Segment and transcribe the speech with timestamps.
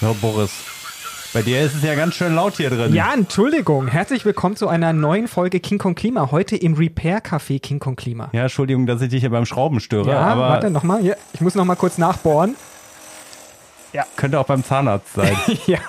[0.00, 0.52] Ja, Boris.
[1.32, 2.94] Bei dir ist es ja ganz schön laut hier drin.
[2.94, 3.88] Ja, Entschuldigung.
[3.88, 6.30] Herzlich willkommen zu einer neuen Folge King Kong Klima.
[6.30, 8.28] Heute im Repair Café King Kong Klima.
[8.32, 10.10] Ja, Entschuldigung, dass ich dich hier beim Schrauben störe.
[10.10, 11.16] Ja, aber warte nochmal.
[11.32, 12.54] Ich muss nochmal kurz nachbohren.
[13.92, 14.06] Ja.
[14.14, 15.36] Könnte auch beim Zahnarzt sein.
[15.66, 15.80] ja.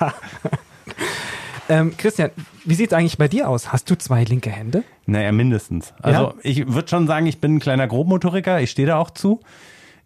[1.68, 2.30] Ähm, Christian,
[2.64, 3.72] wie sieht es eigentlich bei dir aus?
[3.72, 4.82] Hast du zwei linke Hände?
[5.06, 5.94] Naja, mindestens.
[6.02, 6.34] Also ja?
[6.42, 8.60] ich würde schon sagen, ich bin ein kleiner Grobmotoriker.
[8.60, 9.40] Ich stehe da auch zu.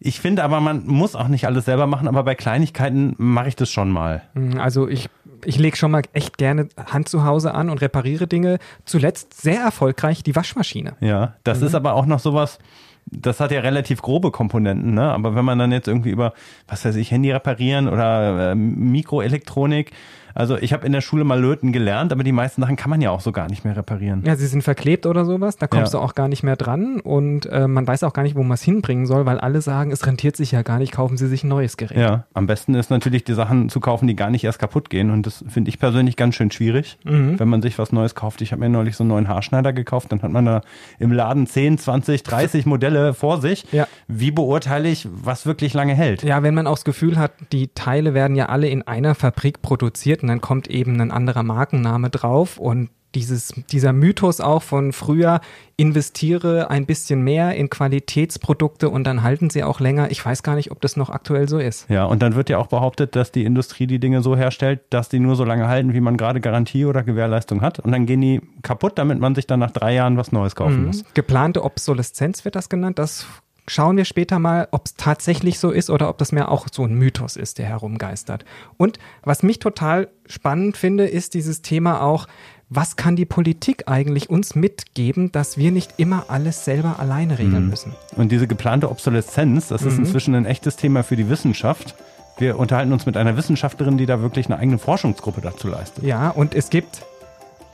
[0.06, 3.56] Ich finde aber, man muss auch nicht alles selber machen, aber bei Kleinigkeiten mache ich
[3.56, 4.20] das schon mal.
[4.34, 5.08] Hm, also ich,
[5.46, 8.58] ich lege schon mal echt gerne Hand zu Hause an und repariere Dinge.
[8.84, 10.92] Zuletzt sehr erfolgreich die Waschmaschine.
[11.00, 11.68] Ja, das mhm.
[11.68, 12.58] ist aber auch noch sowas,
[13.06, 15.10] das hat ja relativ grobe Komponenten, ne?
[15.10, 16.34] Aber wenn man dann jetzt irgendwie über,
[16.68, 19.92] was weiß ich, Handy reparieren oder äh, Mikroelektronik,
[20.34, 23.00] also ich habe in der Schule mal löten gelernt, aber die meisten Sachen kann man
[23.00, 24.22] ja auch so gar nicht mehr reparieren.
[24.26, 26.00] Ja, sie sind verklebt oder sowas, da kommst ja.
[26.00, 28.54] du auch gar nicht mehr dran und äh, man weiß auch gar nicht, wo man
[28.54, 31.44] es hinbringen soll, weil alle sagen, es rentiert sich ja gar nicht, kaufen sie sich
[31.44, 31.98] ein neues Gerät.
[31.98, 35.10] Ja, am besten ist natürlich die Sachen zu kaufen, die gar nicht erst kaputt gehen
[35.10, 37.38] und das finde ich persönlich ganz schön schwierig, mhm.
[37.38, 38.40] wenn man sich was Neues kauft.
[38.40, 40.62] Ich habe mir neulich so einen neuen Haarschneider gekauft, dann hat man da
[40.98, 43.64] im Laden 10, 20, 30 Modelle vor sich.
[43.70, 43.86] Ja.
[44.08, 46.22] Wie beurteile ich, was wirklich lange hält?
[46.22, 49.62] Ja, wenn man auch das Gefühl hat, die Teile werden ja alle in einer Fabrik
[49.62, 54.92] produziert und dann kommt eben ein anderer Markenname drauf und dieses, dieser Mythos auch von
[54.92, 55.40] früher,
[55.76, 60.10] investiere ein bisschen mehr in Qualitätsprodukte und dann halten sie auch länger.
[60.10, 61.88] Ich weiß gar nicht, ob das noch aktuell so ist.
[61.90, 65.10] Ja, und dann wird ja auch behauptet, dass die Industrie die Dinge so herstellt, dass
[65.10, 67.78] die nur so lange halten, wie man gerade Garantie oder Gewährleistung hat.
[67.78, 70.80] Und dann gehen die kaputt, damit man sich dann nach drei Jahren was Neues kaufen
[70.80, 70.86] mhm.
[70.86, 71.04] muss.
[71.14, 72.98] Geplante Obsoleszenz wird das genannt.
[72.98, 73.26] Das
[73.66, 76.84] schauen wir später mal, ob es tatsächlich so ist oder ob das mehr auch so
[76.84, 78.44] ein Mythos ist, der herumgeistert.
[78.76, 82.26] Und was mich total spannend finde, ist dieses Thema auch,
[82.70, 87.64] was kann die Politik eigentlich uns mitgeben, dass wir nicht immer alles selber alleine regeln
[87.64, 87.70] mhm.
[87.70, 87.94] müssen?
[88.16, 90.04] Und diese geplante Obsoleszenz, das ist mhm.
[90.04, 91.94] inzwischen ein echtes Thema für die Wissenschaft.
[92.38, 96.02] Wir unterhalten uns mit einer Wissenschaftlerin, die da wirklich eine eigene Forschungsgruppe dazu leistet.
[96.04, 97.02] Ja, und es gibt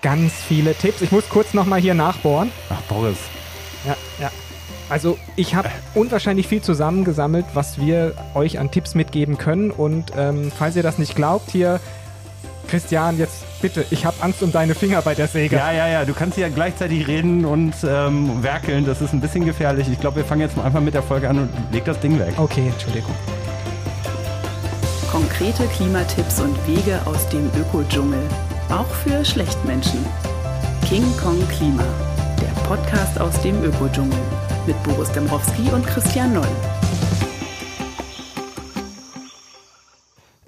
[0.02, 1.00] ganz viele Tipps.
[1.00, 2.50] Ich muss kurz nochmal hier nachbohren.
[2.68, 3.16] Ach, Boris.
[3.86, 4.30] Ja, ja.
[4.90, 9.70] Also ich habe unwahrscheinlich viel zusammengesammelt, was wir euch an Tipps mitgeben können.
[9.70, 11.78] Und ähm, falls ihr das nicht glaubt, hier,
[12.68, 15.56] Christian, jetzt bitte, ich habe Angst um deine Finger bei der Säge.
[15.56, 18.84] Ja, ja, ja, du kannst ja gleichzeitig reden und ähm, werkeln.
[18.84, 19.88] Das ist ein bisschen gefährlich.
[19.90, 22.18] Ich glaube, wir fangen jetzt mal einfach mit der Folge an und leg das Ding
[22.18, 22.34] weg.
[22.36, 23.14] Okay, Entschuldigung.
[25.10, 28.22] Konkrete Klimatipps und Wege aus dem Ökodschungel.
[28.68, 30.04] Auch für Schlechtmenschen.
[30.88, 31.84] King Kong Klima,
[32.40, 34.18] der Podcast aus dem Ökodschungel
[34.66, 36.48] mit Boris Dembrowski und Christian Noll.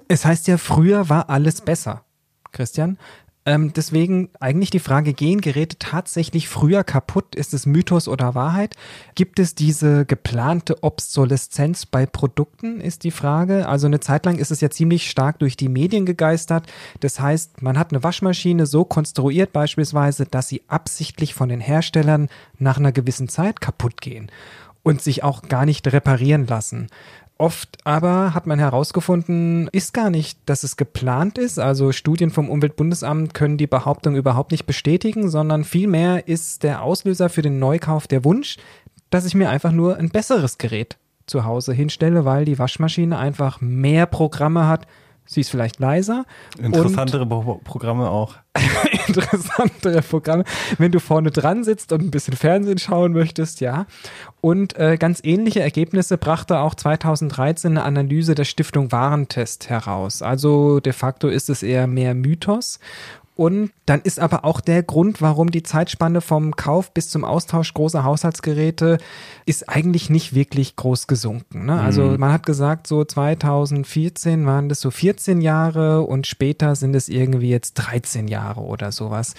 [0.07, 2.03] Es heißt ja, früher war alles besser,
[2.51, 2.97] Christian.
[3.45, 7.35] Ähm, deswegen eigentlich die Frage, gehen Geräte tatsächlich früher kaputt?
[7.35, 8.75] Ist es Mythos oder Wahrheit?
[9.15, 13.67] Gibt es diese geplante Obsoleszenz bei Produkten, ist die Frage.
[13.67, 16.67] Also eine Zeit lang ist es ja ziemlich stark durch die Medien gegeistert.
[17.01, 22.29] Das heißt, man hat eine Waschmaschine so konstruiert beispielsweise, dass sie absichtlich von den Herstellern
[22.59, 24.31] nach einer gewissen Zeit kaputt gehen
[24.83, 26.87] und sich auch gar nicht reparieren lassen.
[27.43, 31.59] Oft aber hat man herausgefunden, ist gar nicht, dass es geplant ist.
[31.59, 37.27] Also Studien vom Umweltbundesamt können die Behauptung überhaupt nicht bestätigen, sondern vielmehr ist der Auslöser
[37.27, 38.55] für den Neukauf der Wunsch,
[39.09, 40.95] dass ich mir einfach nur ein besseres Gerät
[41.27, 44.87] zu Hause hinstelle, weil die Waschmaschine einfach mehr Programme hat,
[45.25, 46.25] Sie ist vielleicht leiser.
[46.57, 48.35] Interessantere Pro Programme auch.
[49.07, 50.43] interessantere Programme.
[50.77, 53.85] Wenn du vorne dran sitzt und ein bisschen Fernsehen schauen möchtest, ja.
[54.41, 60.21] Und äh, ganz ähnliche Ergebnisse brachte auch 2013 eine Analyse der Stiftung Warentest heraus.
[60.21, 62.79] Also de facto ist es eher mehr Mythos.
[63.35, 67.73] Und dann ist aber auch der Grund, warum die Zeitspanne vom Kauf bis zum Austausch
[67.73, 68.99] großer Haushaltsgeräte
[69.45, 71.65] ist eigentlich nicht wirklich groß gesunken.
[71.65, 71.79] Ne?
[71.79, 72.19] Also mhm.
[72.19, 77.49] man hat gesagt, so 2014 waren das so 14 Jahre und später sind es irgendwie
[77.49, 79.33] jetzt 13 Jahre oder sowas.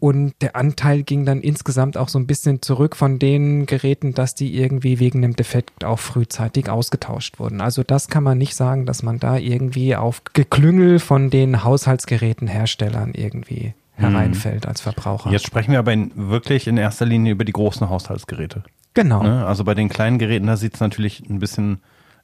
[0.00, 4.34] Und der Anteil ging dann insgesamt auch so ein bisschen zurück von den Geräten, dass
[4.34, 7.60] die irgendwie wegen einem Defekt auch frühzeitig ausgetauscht wurden.
[7.60, 13.12] Also das kann man nicht sagen, dass man da irgendwie auf Geklüngel von den Haushaltsgerätenherstellern
[13.12, 14.02] irgendwie mhm.
[14.02, 15.30] hereinfällt als Verbraucher.
[15.30, 18.62] Jetzt sprechen wir aber in, wirklich in erster Linie über die großen Haushaltsgeräte.
[18.94, 19.22] Genau.
[19.22, 19.46] Ne?
[19.46, 21.80] Also bei den kleinen Geräten, da sieht es natürlich ein bisschen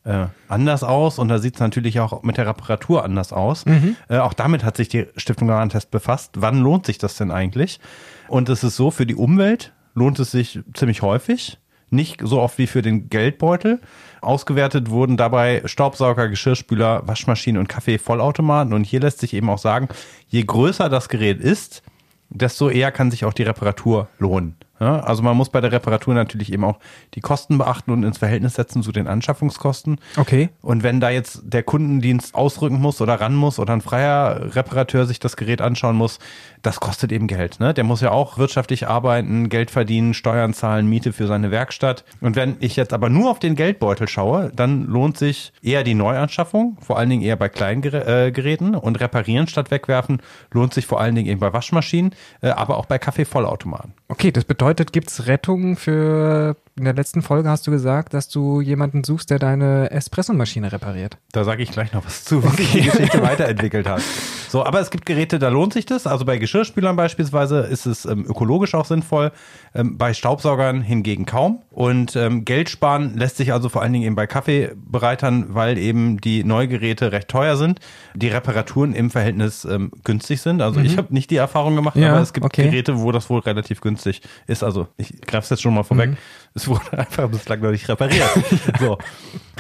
[0.06, 3.66] äh, anders aus und da sieht es natürlich auch mit der Reparatur anders aus.
[3.66, 3.96] Mhm.
[4.08, 6.32] Äh, auch damit hat sich die Stiftung Garantest befasst.
[6.36, 7.80] Wann lohnt sich das denn eigentlich?
[8.28, 11.58] Und es ist so, für die Umwelt lohnt es sich ziemlich häufig.
[11.90, 13.80] Nicht so oft wie für den Geldbeutel.
[14.20, 18.72] Ausgewertet wurden dabei Staubsauger, Geschirrspüler, Waschmaschinen und Kaffee-Vollautomaten.
[18.72, 19.88] Und hier lässt sich eben auch sagen,
[20.28, 21.82] je größer das Gerät ist,
[22.28, 24.56] desto eher kann sich auch die Reparatur lohnen.
[24.80, 26.78] Ja, also man muss bei der Reparatur natürlich eben auch
[27.14, 29.98] die Kosten beachten und ins Verhältnis setzen zu den Anschaffungskosten.
[30.16, 30.50] Okay.
[30.62, 35.06] Und wenn da jetzt der Kundendienst ausrücken muss oder ran muss oder ein freier Reparateur
[35.06, 36.18] sich das Gerät anschauen muss,
[36.62, 37.60] das kostet eben Geld.
[37.60, 37.72] Ne?
[37.74, 42.04] Der muss ja auch wirtschaftlich arbeiten, Geld verdienen, Steuern zahlen, Miete für seine Werkstatt.
[42.20, 45.94] Und wenn ich jetzt aber nur auf den Geldbeutel schaue, dann lohnt sich eher die
[45.94, 50.20] Neuanschaffung, vor allen Dingen eher bei kleinen äh, Geräten und reparieren statt wegwerfen
[50.50, 53.92] lohnt sich vor allen Dingen eben bei Waschmaschinen, äh, aber auch bei Kaffeevollautomaten.
[54.08, 56.56] Okay, das bedeutet, gibt es Rettung für.
[56.78, 61.16] In der letzten Folge hast du gesagt, dass du jemanden suchst, der deine Espressomaschine repariert.
[61.32, 64.02] Da sage ich gleich noch was zu, wie sich die Geschichte weiterentwickelt hat.
[64.50, 66.06] So, aber es gibt Geräte, da lohnt sich das.
[66.06, 69.32] Also bei Geschirrschülern beispielsweise ist es ähm, ökologisch auch sinnvoll.
[69.74, 71.62] Ähm, bei Staubsaugern hingegen kaum.
[71.70, 76.20] Und ähm, Geld sparen lässt sich also vor allen Dingen eben bei Kaffeebereitern, weil eben
[76.20, 77.80] die Neugeräte recht teuer sind,
[78.14, 80.60] die Reparaturen im Verhältnis ähm, günstig sind.
[80.60, 82.64] Also ich habe nicht die Erfahrung gemacht, Ja, aber es gibt okay.
[82.64, 84.62] Geräte, wo das wohl relativ günstig ist.
[84.62, 86.10] Also ich greife es jetzt schon mal vorweg.
[86.10, 86.16] Mhm.
[86.56, 88.28] Es wurde einfach bislang noch nicht repariert.
[88.80, 88.98] so.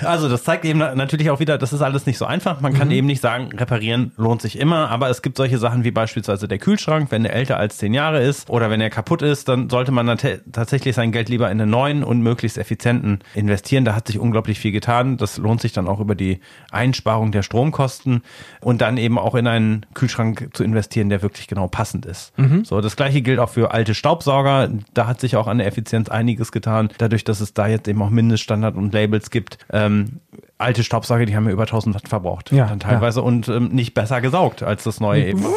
[0.04, 2.60] Also das zeigt eben na- natürlich auch wieder, das ist alles nicht so einfach.
[2.60, 2.76] Man Mhm.
[2.78, 6.48] kann eben nicht sagen, reparieren lohnt sich immer, aber es gibt solche Sachen wie beispielsweise
[6.48, 9.70] der Kühlschrank, wenn der älter als zehn Jahre ist oder wenn er kaputt ist, dann
[9.70, 10.06] sollte man
[10.52, 13.84] tatsächlich sein Geld lieber in einen neuen und möglichst effizienten investieren.
[13.86, 15.16] Da hat sich unglaublich viel getan.
[15.16, 16.40] Das lohnt sich dann auch über die
[16.70, 18.22] Einsparung der Stromkosten
[18.60, 22.32] und dann eben auch in einen Kühlschrank zu investieren, der wirklich genau passend ist.
[22.64, 24.68] So, das gleiche gilt auch für alte Staubsauger.
[24.94, 28.00] Da hat sich auch an der Effizienz einiges getan, dadurch, dass es da jetzt eben
[28.02, 29.58] auch Mindeststandard und Labels gibt.
[29.72, 30.20] Ähm,
[30.58, 32.52] alte Staubsauger, die haben ja über 1000 Watt verbraucht.
[32.52, 35.42] Ja, dann teilweise und ähm, nicht besser gesaugt als das neue eben.
[35.42, 35.48] Ja.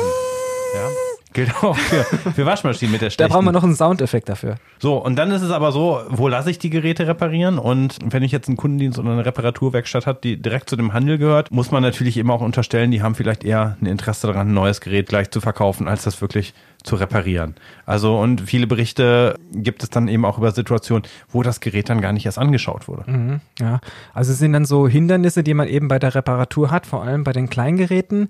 [1.32, 3.32] Gilt auch für, für Waschmaschinen mit der Da schlechten.
[3.34, 4.56] brauchen wir noch einen Soundeffekt dafür.
[4.80, 7.60] So, und dann ist es aber so, wo lasse ich die Geräte reparieren?
[7.60, 11.20] Und wenn ich jetzt einen Kundendienst oder eine Reparaturwerkstatt habe, die direkt zu dem Handel
[11.20, 14.54] gehört, muss man natürlich immer auch unterstellen, die haben vielleicht eher ein Interesse daran, ein
[14.56, 17.56] neues Gerät gleich zu verkaufen, als das wirklich zu reparieren.
[17.86, 22.02] Also, und viele Berichte gibt es dann eben auch über Situationen, wo das Gerät dann
[22.02, 23.10] gar nicht erst angeschaut wurde.
[23.10, 23.82] Mhm, ja,
[24.14, 27.24] also es sind dann so Hindernisse, die man eben bei der Reparatur hat, vor allem
[27.24, 28.30] bei den Kleingeräten.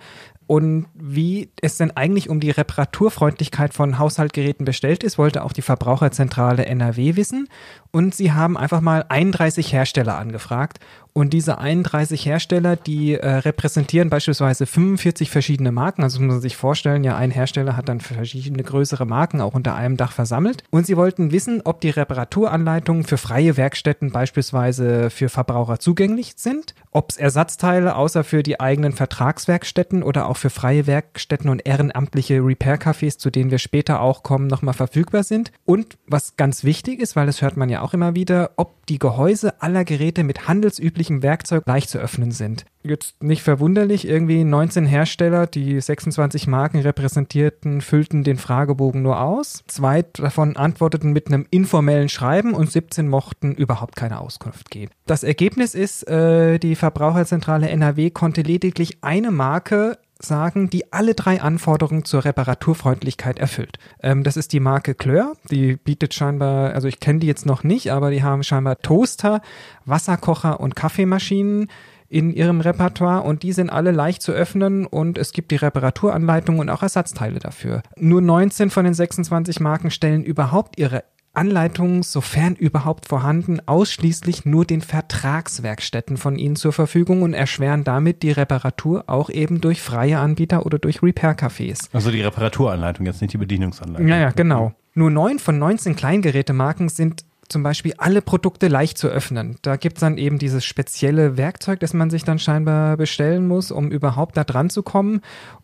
[0.50, 5.62] Und wie es denn eigentlich um die Reparaturfreundlichkeit von Haushaltgeräten bestellt ist, wollte auch die
[5.62, 7.48] Verbraucherzentrale NRW wissen.
[7.92, 10.80] Und sie haben einfach mal 31 Hersteller angefragt.
[11.14, 16.02] Und diese 31 Hersteller, die äh, repräsentieren beispielsweise 45 verschiedene Marken.
[16.02, 19.76] Also muss man sich vorstellen, ja, ein Hersteller hat dann verschiedene größere Marken auch unter
[19.76, 20.64] einem Dach versammelt.
[20.72, 26.74] Und sie wollten wissen, ob die Reparaturanleitungen für freie Werkstätten beispielsweise für Verbraucher zugänglich sind,
[26.92, 32.40] ob es Ersatzteile außer für die eigenen Vertragswerkstätten oder auch für freie Werkstätten und ehrenamtliche
[32.40, 35.52] Repair-Cafés, zu denen wir später auch kommen, nochmal verfügbar sind.
[35.66, 39.00] Und was ganz wichtig ist, weil das hört man ja auch immer wieder, ob die
[39.00, 42.66] Gehäuse aller Geräte mit handelsüblichem Werkzeug leicht zu öffnen sind.
[42.82, 49.64] Jetzt nicht verwunderlich, irgendwie 19 Hersteller, die 26 Marken repräsentierten, füllten den Fragebogen nur aus.
[49.68, 54.92] Zwei davon antworteten mit einem informellen Schreiben und 17 mochten überhaupt keine Auskunft geben.
[55.06, 61.42] Das Ergebnis ist, äh, die Verbraucherzentrale NRW konnte lediglich eine Marke sagen, die alle drei
[61.42, 63.78] Anforderungen zur Reparaturfreundlichkeit erfüllt.
[64.02, 65.34] Ähm, das ist die Marke Kleur.
[65.50, 69.42] Die bietet scheinbar, also ich kenne die jetzt noch nicht, aber die haben scheinbar Toaster,
[69.86, 71.70] Wasserkocher und Kaffeemaschinen
[72.10, 76.60] in ihrem Repertoire und die sind alle leicht zu öffnen und es gibt die Reparaturanleitung
[76.60, 77.84] und auch Ersatzteile dafür.
[77.98, 81.04] Nur 19 von den 26 Marken stellen überhaupt ihre
[81.34, 88.24] Anleitungen, sofern überhaupt vorhanden, ausschließlich nur den Vertragswerkstätten von ihnen zur Verfügung und erschweren damit
[88.24, 91.90] die Reparatur auch eben durch freie Anbieter oder durch Repair-Cafés.
[91.94, 94.08] Also die Reparaturanleitung, jetzt nicht die Bedienungsanleitung.
[94.08, 94.74] Ja, ja, genau.
[94.96, 99.58] Nur neun von 19 Kleingerätemarken sind zum Beispiel alle Produkte leicht zu öffnen.
[99.62, 103.72] Da gibt es dann eben dieses spezielle Werkzeug, das man sich dann scheinbar bestellen muss,
[103.72, 105.22] um überhaupt da dran zu kommen.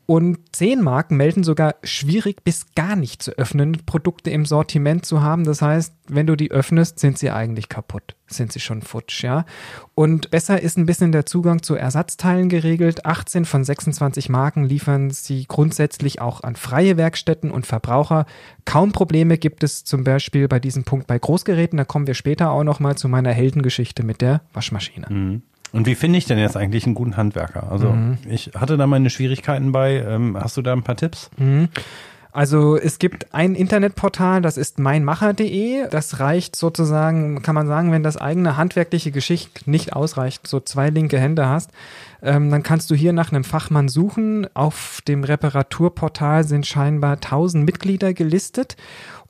[0.08, 5.22] Und zehn Marken melden sogar schwierig bis gar nicht zu öffnen, Produkte im Sortiment zu
[5.22, 5.46] haben.
[5.46, 9.46] Das heißt, wenn du die öffnest, sind sie eigentlich kaputt, sind sie schon futsch, ja.
[9.96, 13.06] Und besser ist ein bisschen der Zugang zu Ersatzteilen geregelt.
[13.06, 18.28] 18 von 26 Marken liefern sie grundsätzlich auch an freie Werkstätten und Verbraucher.
[18.66, 21.78] Kaum Probleme gibt es zum Beispiel bei diesem Punkt bei Großgeräten.
[21.78, 25.42] Da kommen wir später auch noch mal zu meiner Heldengeschichte mit der Waschmaschine.
[25.72, 27.70] Und wie finde ich denn jetzt eigentlich einen guten Handwerker?
[27.72, 27.96] Also
[28.30, 30.04] ich hatte da meine Schwierigkeiten bei.
[30.08, 31.30] Ähm, hast du da ein paar Tipps?
[32.36, 35.88] Also es gibt ein Internetportal, das ist meinmacher.de.
[35.90, 40.90] Das reicht sozusagen, kann man sagen, wenn das eigene handwerkliche Geschick nicht ausreicht, so zwei
[40.90, 41.72] linke Hände hast,
[42.22, 44.48] ähm, dann kannst du hier nach einem Fachmann suchen.
[44.54, 48.76] Auf dem Reparaturportal sind scheinbar 1000 Mitglieder gelistet.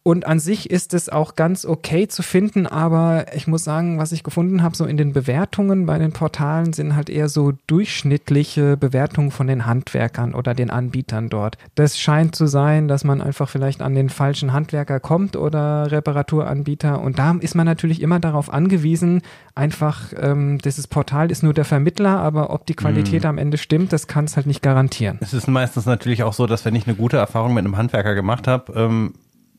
[0.07, 4.11] Und an sich ist es auch ganz okay zu finden, aber ich muss sagen, was
[4.11, 8.77] ich gefunden habe, so in den Bewertungen bei den Portalen sind halt eher so durchschnittliche
[8.77, 11.57] Bewertungen von den Handwerkern oder den Anbietern dort.
[11.73, 17.01] Das scheint zu sein, dass man einfach vielleicht an den falschen Handwerker kommt oder Reparaturanbieter.
[17.01, 19.23] Und da ist man natürlich immer darauf angewiesen,
[19.55, 23.27] einfach, ähm, dieses Portal ist nur der Vermittler, aber ob die Qualität mm.
[23.27, 25.17] am Ende stimmt, das kann es halt nicht garantieren.
[25.21, 28.13] Es ist meistens natürlich auch so, dass wenn ich eine gute Erfahrung mit einem Handwerker
[28.13, 29.13] gemacht habe, ähm,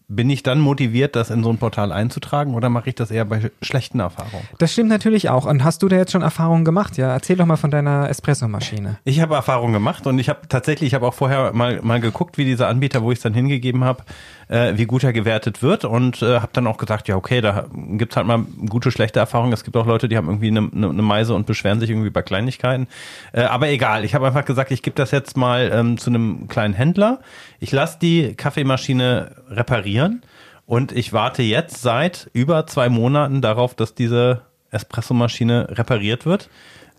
[0.09, 3.25] bin ich dann motiviert, das in so ein Portal einzutragen oder mache ich das eher
[3.25, 4.47] bei schlechten Erfahrungen?
[4.59, 5.47] Das stimmt natürlich auch.
[5.47, 6.97] Und hast du da jetzt schon Erfahrungen gemacht?
[6.97, 8.99] Ja, erzähl doch mal von deiner Espresso-Maschine.
[9.05, 12.39] Ich habe Erfahrungen gemacht und ich habe tatsächlich, ich habe auch vorher mal, mal geguckt,
[12.39, 14.05] wie dieser Anbieter, wo ich es dann hingegeben habe,
[14.49, 17.67] äh, wie gut er gewertet wird und äh, habe dann auch gesagt, ja okay, da
[17.73, 19.53] gibt's halt mal gute, schlechte Erfahrungen.
[19.53, 22.11] Es gibt auch Leute, die haben irgendwie eine, eine, eine Meise und beschweren sich irgendwie
[22.11, 22.87] bei Kleinigkeiten.
[23.33, 26.49] Äh, aber egal, ich habe einfach gesagt, ich gebe das jetzt mal ähm, zu einem
[26.49, 27.21] kleinen Händler.
[27.61, 30.23] Ich lasse die Kaffeemaschine reparieren
[30.67, 36.49] und ich warte jetzt seit über zwei Monaten darauf, dass diese Espressomaschine repariert wird.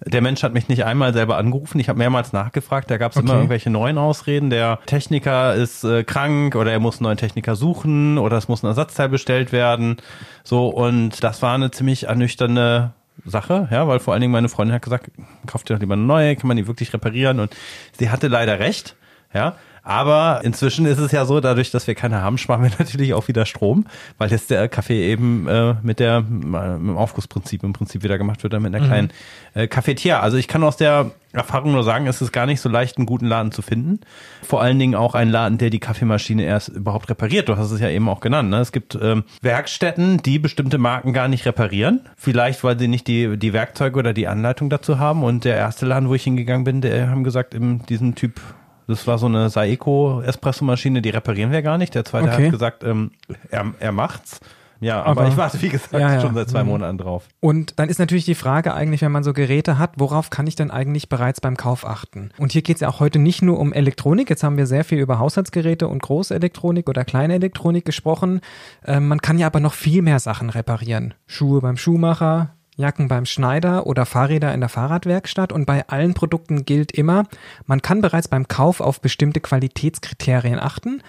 [0.05, 1.79] Der Mensch hat mich nicht einmal selber angerufen.
[1.79, 2.91] Ich habe mehrmals nachgefragt.
[2.91, 3.25] Da gab es okay.
[3.25, 4.49] immer irgendwelche neuen Ausreden.
[4.49, 8.63] Der Techniker ist äh, krank oder er muss einen neuen Techniker suchen oder es muss
[8.63, 9.97] ein Ersatzteil bestellt werden.
[10.43, 12.91] So und das war eine ziemlich ernüchternde
[13.25, 15.09] Sache, ja, weil vor allen Dingen meine Freundin hat gesagt,
[15.47, 17.55] kauft dir doch lieber eine neue, kann man die wirklich reparieren und
[17.97, 18.95] sie hatte leider recht,
[19.33, 19.55] ja.
[19.87, 23.29] Aber inzwischen ist es ja so, dadurch, dass wir keine haben, sparen wir natürlich auch
[23.29, 23.85] wieder Strom,
[24.17, 28.17] weil jetzt der Kaffee eben äh, mit der äh, mit dem Aufgussprinzip im Prinzip wieder
[28.17, 28.87] gemacht wird, mit einer mhm.
[28.87, 29.09] kleinen
[29.53, 30.19] äh, Cafetiere.
[30.19, 33.05] Also ich kann aus der Erfahrung nur sagen, es ist gar nicht so leicht, einen
[33.05, 34.01] guten Laden zu finden.
[34.43, 37.47] Vor allen Dingen auch einen Laden, der die Kaffeemaschine erst überhaupt repariert.
[37.47, 38.49] Du hast es ja eben auch genannt.
[38.49, 38.57] Ne?
[38.57, 42.01] Es gibt ähm, Werkstätten, die bestimmte Marken gar nicht reparieren.
[42.17, 45.23] Vielleicht, weil sie nicht die, die Werkzeuge oder die Anleitung dazu haben.
[45.23, 48.41] Und der erste Laden, wo ich hingegangen bin, der haben gesagt, in diesem Typ
[48.87, 51.93] das war so eine Saeco Espresso-Maschine, die reparieren wir gar nicht.
[51.93, 52.45] Der zweite okay.
[52.45, 53.11] hat gesagt, ähm,
[53.49, 54.39] er, er macht's.
[54.79, 56.21] Ja, aber, aber, ich warte, wie gesagt, ja, ja.
[56.21, 56.69] schon seit zwei mhm.
[56.69, 57.27] Monaten drauf.
[57.39, 60.55] Und dann ist natürlich die Frage eigentlich, wenn man so Geräte hat, worauf kann ich
[60.55, 62.29] denn eigentlich bereits beim Kauf achten?
[62.37, 64.29] Und hier geht es ja auch heute nicht nur um Elektronik.
[64.29, 68.41] Jetzt haben wir sehr viel über Haushaltsgeräte und Großelektronik oder Kleinelektronik gesprochen.
[68.85, 71.13] Ähm, man kann ja aber noch viel mehr Sachen reparieren.
[71.25, 76.63] Schuhe beim Schuhmacher, Jacken beim Schneider oder Fahrräder in der Fahrradwerkstatt und bei allen Produkten
[76.63, 77.25] gilt immer,
[77.65, 81.01] man kann bereits beim Kauf auf bestimmte Qualitätskriterien achten.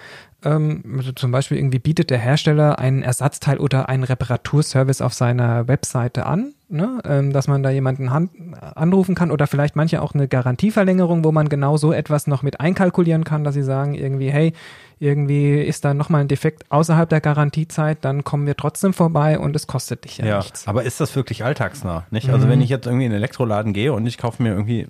[0.44, 5.66] Ähm, also zum Beispiel irgendwie bietet der Hersteller einen Ersatzteil oder einen Reparaturservice auf seiner
[5.66, 7.00] Webseite an, ne?
[7.04, 11.48] ähm, dass man da jemanden anrufen kann oder vielleicht manche auch eine Garantieverlängerung, wo man
[11.48, 14.52] genau so etwas noch mit einkalkulieren kann, dass sie sagen irgendwie, hey,
[15.00, 19.56] irgendwie ist da nochmal ein Defekt außerhalb der Garantiezeit, dann kommen wir trotzdem vorbei und
[19.56, 20.68] es kostet dich ja, ja nichts.
[20.68, 22.06] Aber ist das wirklich alltagsnah?
[22.10, 22.30] Nicht?
[22.30, 22.50] Also mhm.
[22.50, 24.86] wenn ich jetzt irgendwie in den Elektroladen gehe und ich kaufe mir irgendwie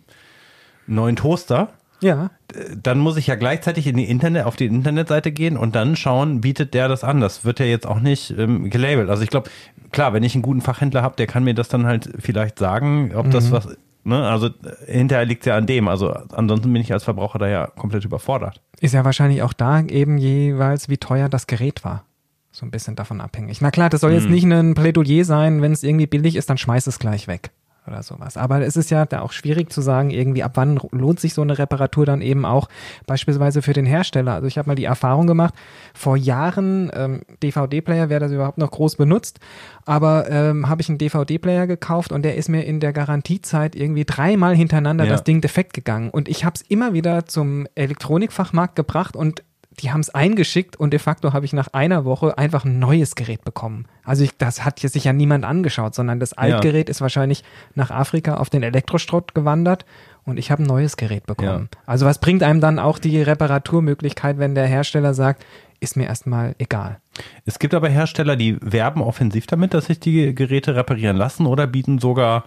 [0.86, 1.68] einen neuen Toaster,
[2.00, 2.30] ja.
[2.76, 6.40] Dann muss ich ja gleichzeitig in die Internet, auf die Internetseite gehen und dann schauen,
[6.40, 7.20] bietet der das an.
[7.20, 9.10] Das wird ja jetzt auch nicht ähm, gelabelt.
[9.10, 9.50] Also ich glaube,
[9.92, 13.12] klar, wenn ich einen guten Fachhändler habe, der kann mir das dann halt vielleicht sagen,
[13.14, 13.30] ob mhm.
[13.30, 13.68] das was
[14.08, 14.26] Ne?
[14.26, 15.86] Also äh, hinterher liegt es ja an dem.
[15.86, 18.62] Also ansonsten bin ich als Verbraucher da ja komplett überfordert.
[18.80, 22.04] Ist ja wahrscheinlich auch da eben jeweils, wie teuer das Gerät war.
[22.50, 23.60] So ein bisschen davon abhängig.
[23.60, 24.30] Na klar, das soll jetzt hm.
[24.32, 27.50] nicht ein Plädoyer sein, wenn es irgendwie billig ist, dann schmeiß es gleich weg
[27.88, 28.36] oder sowas.
[28.36, 31.42] Aber es ist ja da auch schwierig zu sagen, irgendwie ab wann lohnt sich so
[31.42, 32.68] eine Reparatur dann eben auch
[33.06, 34.34] beispielsweise für den Hersteller.
[34.34, 35.54] Also ich habe mal die Erfahrung gemacht,
[35.94, 39.40] vor Jahren, ähm, DVD-Player, wer das überhaupt noch groß benutzt,
[39.84, 44.04] aber ähm, habe ich einen DVD-Player gekauft und der ist mir in der Garantiezeit irgendwie
[44.04, 45.10] dreimal hintereinander ja.
[45.10, 46.10] das Ding defekt gegangen.
[46.10, 49.42] Und ich habe es immer wieder zum Elektronikfachmarkt gebracht und
[49.80, 53.14] die haben es eingeschickt und de facto habe ich nach einer Woche einfach ein neues
[53.14, 53.86] Gerät bekommen.
[54.04, 56.90] Also ich, das hat sich ja niemand angeschaut, sondern das Altgerät ja.
[56.90, 57.44] ist wahrscheinlich
[57.74, 59.84] nach Afrika auf den Elektrostrott gewandert
[60.24, 61.68] und ich habe ein neues Gerät bekommen.
[61.72, 61.80] Ja.
[61.86, 65.44] Also was bringt einem dann auch die Reparaturmöglichkeit, wenn der Hersteller sagt,
[65.80, 67.00] ist mir erstmal egal.
[67.44, 71.66] Es gibt aber Hersteller, die werben offensiv damit, dass sich die Geräte reparieren lassen oder
[71.66, 72.44] bieten sogar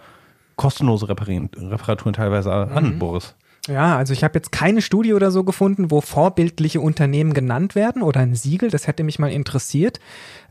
[0.56, 2.98] kostenlose Reparaturen teilweise an, mhm.
[2.98, 3.34] Boris.
[3.68, 8.02] Ja, also ich habe jetzt keine Studie oder so gefunden, wo vorbildliche Unternehmen genannt werden
[8.02, 10.00] oder ein Siegel, das hätte mich mal interessiert.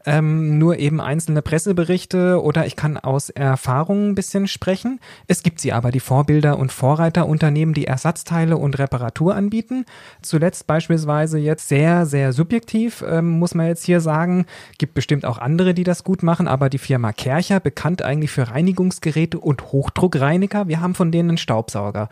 [0.06, 5.00] Ähm, nur eben einzelne Presseberichte oder ich kann aus Erfahrung ein bisschen sprechen.
[5.28, 9.86] Es gibt sie aber, die Vorbilder und Vorreiterunternehmen, die Ersatzteile und Reparatur anbieten.
[10.22, 14.46] Zuletzt beispielsweise jetzt sehr, sehr subjektiv, ähm, muss man jetzt hier sagen.
[14.78, 18.50] Gibt bestimmt auch andere, die das gut machen, aber die Firma Kercher, bekannt eigentlich für
[18.50, 22.10] Reinigungsgeräte und Hochdruckreiniger, wir haben von denen einen Staubsauger.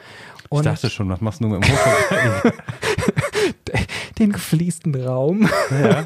[0.50, 2.53] Und ich dachte schon, was machst du nur im Motor?
[4.20, 5.50] Den gefließten Raum.
[5.72, 6.03] Ja.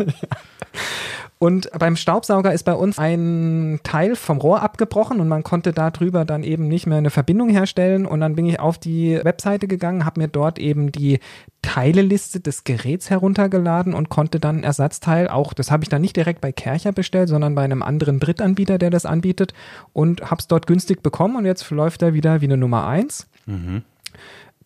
[1.44, 6.24] Und beim Staubsauger ist bei uns ein Teil vom Rohr abgebrochen und man konnte darüber
[6.24, 8.06] dann eben nicht mehr eine Verbindung herstellen.
[8.06, 11.20] Und dann bin ich auf die Webseite gegangen, habe mir dort eben die
[11.62, 16.16] Teileliste des Geräts heruntergeladen und konnte dann ein Ersatzteil auch, das habe ich dann nicht
[16.16, 19.54] direkt bei Kercher bestellt, sondern bei einem anderen Drittanbieter, der das anbietet
[19.92, 23.28] und habe es dort günstig bekommen und jetzt läuft er wieder wie eine Nummer eins.
[23.48, 23.82] Mhm.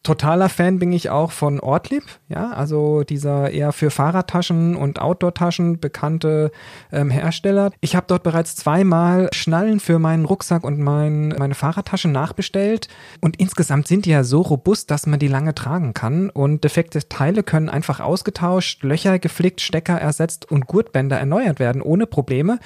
[0.08, 5.82] Totaler Fan bin ich auch von Ortlieb, ja, also dieser eher für Fahrradtaschen und Outdoor-Taschen
[5.82, 6.52] bekannte
[6.94, 7.72] ähm, Hersteller.
[7.82, 12.88] Ich habe dort bereits zweimal Schnallen für meinen Rucksack und mein, meine Fahrradtasche nachbestellt.
[13.20, 16.30] Und insgesamt sind die ja so robust, dass man die lange tragen kann.
[16.30, 22.06] Und defekte Teile können einfach ausgetauscht, Löcher geflickt, Stecker ersetzt und Gurtbänder erneuert werden ohne
[22.06, 22.60] Probleme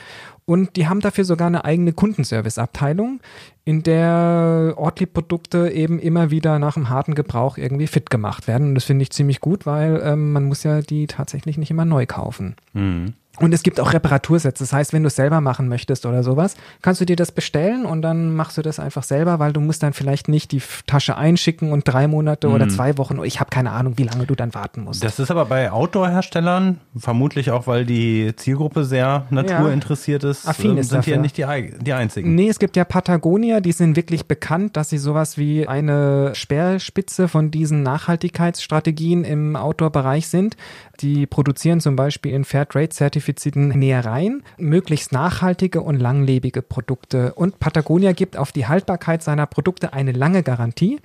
[0.52, 3.22] und die haben dafür sogar eine eigene Kundenservice-Abteilung,
[3.64, 8.70] in der Ortlieb-Produkte eben immer wieder nach dem harten Gebrauch irgendwie fit gemacht werden.
[8.70, 11.86] Und das finde ich ziemlich gut, weil ähm, man muss ja die tatsächlich nicht immer
[11.86, 12.58] neu kaufen.
[12.74, 13.14] Mhm.
[13.40, 14.64] Und es gibt auch Reparatursätze.
[14.64, 17.86] Das heißt, wenn du es selber machen möchtest oder sowas, kannst du dir das bestellen
[17.86, 21.18] und dann machst du das einfach selber, weil du musst dann vielleicht nicht die Tasche
[21.18, 22.56] einschicken und drei Monate mhm.
[22.56, 23.24] oder zwei Wochen.
[23.24, 25.04] Ich habe keine Ahnung, wie lange du dann warten musst.
[25.04, 30.90] Das ist aber bei Outdoor-Herstellern vermutlich auch, weil die Zielgruppe sehr naturinteressiert ist, Affin ist
[30.90, 31.46] sind die ja nicht die,
[31.82, 32.36] die einzigen.
[32.36, 37.28] Nee, es gibt ja Patagonia, die sind wirklich bekannt, dass sie sowas wie eine Speerspitze
[37.28, 40.58] von diesen Nachhaltigkeitsstrategien im Outdoor-Bereich sind.
[41.02, 47.34] Die produzieren zum Beispiel in Fairtrade-zertifizierten Nähereien möglichst nachhaltige und langlebige Produkte.
[47.34, 51.00] Und Patagonia gibt auf die Haltbarkeit seiner Produkte eine lange Garantie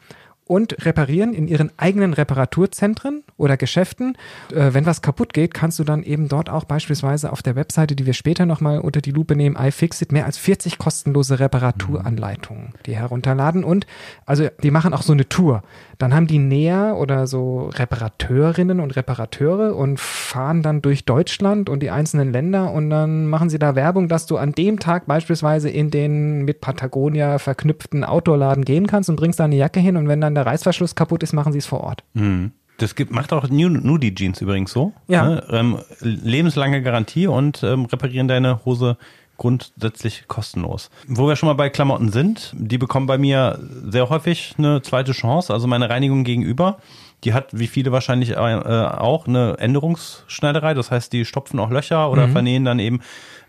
[0.47, 4.17] und reparieren in ihren eigenen Reparaturzentren oder Geschäften.
[4.53, 7.97] Äh, wenn was kaputt geht, kannst du dann eben dort auch beispielsweise auf der Webseite,
[7.97, 12.97] die wir später nochmal unter die Lupe nehmen, iFixit, mehr als 40 kostenlose Reparaturanleitungen, die
[12.97, 13.65] herunterladen.
[13.65, 13.87] Und
[14.25, 15.63] also die machen auch so eine Tour.
[15.99, 21.83] Dann haben die Näher oder so Reparateurinnen und Reparateure und fahren dann durch Deutschland und
[21.83, 25.71] die einzelnen Länder und dann machen sie da Werbung, dass du an dem Tag beispielsweise
[25.71, 30.07] in den mit Patagonia verknüpften Outdoor-Laden gehen kannst und bringst da eine Jacke hin und
[30.07, 32.05] wenn dann der Reißverschluss kaputt ist, machen sie es vor Ort.
[32.15, 32.53] Mhm.
[32.79, 34.93] Das gibt, macht auch Nudie Jeans übrigens so.
[35.09, 35.27] Ja.
[35.27, 35.45] Ne?
[35.51, 38.99] Ähm, lebenslange Garantie und ähm, reparieren deine Hose
[39.39, 40.91] grundsätzlich kostenlos.
[41.07, 45.13] Wo wir schon mal bei Klamotten sind, die bekommen bei mir sehr häufig eine zweite
[45.13, 45.53] Chance.
[45.53, 46.79] Also meine Reinigung gegenüber,
[47.25, 50.75] die hat wie viele wahrscheinlich äh, auch eine Änderungsschneiderei.
[50.75, 52.33] Das heißt, die stopfen auch Löcher oder mhm.
[52.33, 53.01] vernähen dann eben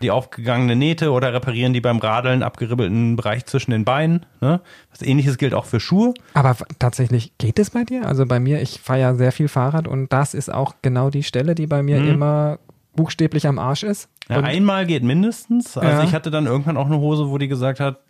[0.02, 4.26] die aufgegangene Nähte oder reparieren die beim Radeln abgeribbelten Bereich zwischen den Beinen.
[4.40, 4.60] Ne?
[4.90, 6.14] Was ähnliches gilt auch für Schuhe.
[6.34, 8.06] Aber tatsächlich geht es bei dir?
[8.06, 11.22] Also bei mir, ich fahre ja sehr viel Fahrrad und das ist auch genau die
[11.22, 12.08] Stelle, die bei mir mhm.
[12.08, 12.58] immer
[12.94, 14.08] buchstäblich am Arsch ist.
[14.28, 15.78] Ja, einmal geht mindestens.
[15.78, 16.04] Also ja.
[16.04, 18.00] ich hatte dann irgendwann auch eine Hose, wo die gesagt hat,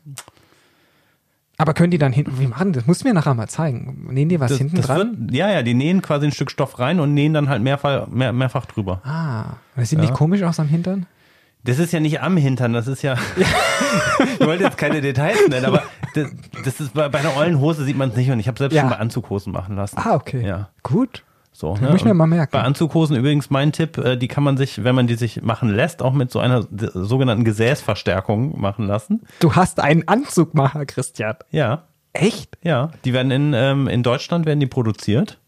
[1.61, 2.87] aber können die dann hinten, wie machen das?
[2.87, 4.07] Musst du mir nachher mal zeigen.
[4.11, 5.17] Nähen die was das, hinten das dran?
[5.19, 8.07] Wird, ja, ja, die nähen quasi ein Stück Stoff rein und nähen dann halt mehrfach,
[8.07, 9.03] mehr, mehrfach drüber.
[9.05, 10.05] Ah, sieht ja.
[10.05, 11.07] nicht komisch aus am Hintern?
[11.65, 13.17] Das ist ja nicht am Hintern, das ist ja.
[14.39, 15.83] ich wollte jetzt keine Details nennen, aber
[16.15, 16.29] das,
[16.65, 18.77] das ist bei, bei einer ollen Hose sieht man es nicht und ich habe selbst
[18.77, 18.83] ja.
[18.83, 19.99] schon bei Anzughosen machen lassen.
[19.99, 20.47] Ah, okay.
[20.47, 20.69] Ja.
[20.85, 21.25] Gut.
[21.59, 21.89] So, ne?
[21.89, 22.53] Muss ich mir mal merken.
[22.53, 25.71] Bei Anzughosen übrigens mein Tipp, äh, die kann man sich, wenn man die sich machen
[25.71, 29.23] lässt, auch mit so einer sogenannten Gesäßverstärkung machen lassen.
[29.41, 31.35] Du hast einen Anzugmacher, Christian.
[31.51, 31.83] Ja.
[32.13, 32.59] Echt?
[32.63, 32.93] Ja.
[33.05, 35.41] Die werden in, ähm, in Deutschland werden die produziert.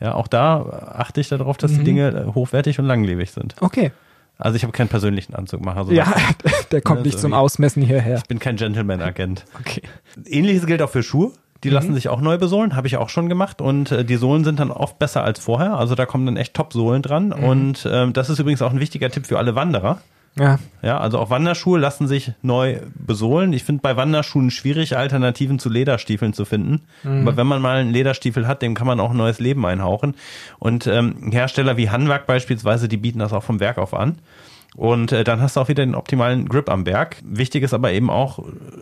[0.00, 1.76] Ja, auch da achte ich darauf, dass mhm.
[1.76, 3.54] die Dinge äh, hochwertig und langlebig sind.
[3.60, 3.92] Okay.
[4.38, 5.84] Also ich habe keinen persönlichen Anzugmacher.
[5.84, 6.10] So ja,
[6.72, 8.16] der kommt nicht zum Ausmessen hierher.
[8.16, 9.44] Ich bin kein Gentleman-Agent.
[9.60, 9.82] Okay.
[10.24, 11.32] Ähnliches gilt auch für Schuhe.
[11.64, 11.74] Die mhm.
[11.74, 13.60] lassen sich auch neu besohlen, habe ich auch schon gemacht.
[13.60, 15.76] Und äh, die Sohlen sind dann oft besser als vorher.
[15.76, 17.28] Also da kommen dann echt Top-Sohlen dran.
[17.28, 17.44] Mhm.
[17.44, 20.00] Und ähm, das ist übrigens auch ein wichtiger Tipp für alle Wanderer.
[20.38, 20.58] Ja.
[20.80, 23.52] Ja, also auch Wanderschuhe lassen sich neu besohlen.
[23.52, 26.82] Ich finde bei Wanderschuhen schwierig, Alternativen zu Lederstiefeln zu finden.
[27.02, 27.22] Mhm.
[27.22, 30.14] Aber wenn man mal einen Lederstiefel hat, dem kann man auch ein neues Leben einhauchen.
[30.58, 34.18] Und ähm, Hersteller wie Hanwag beispielsweise, die bieten das auch vom Werk auf an.
[34.76, 37.16] Und äh, dann hast du auch wieder den optimalen Grip am Berg.
[37.24, 38.38] Wichtig ist aber eben auch,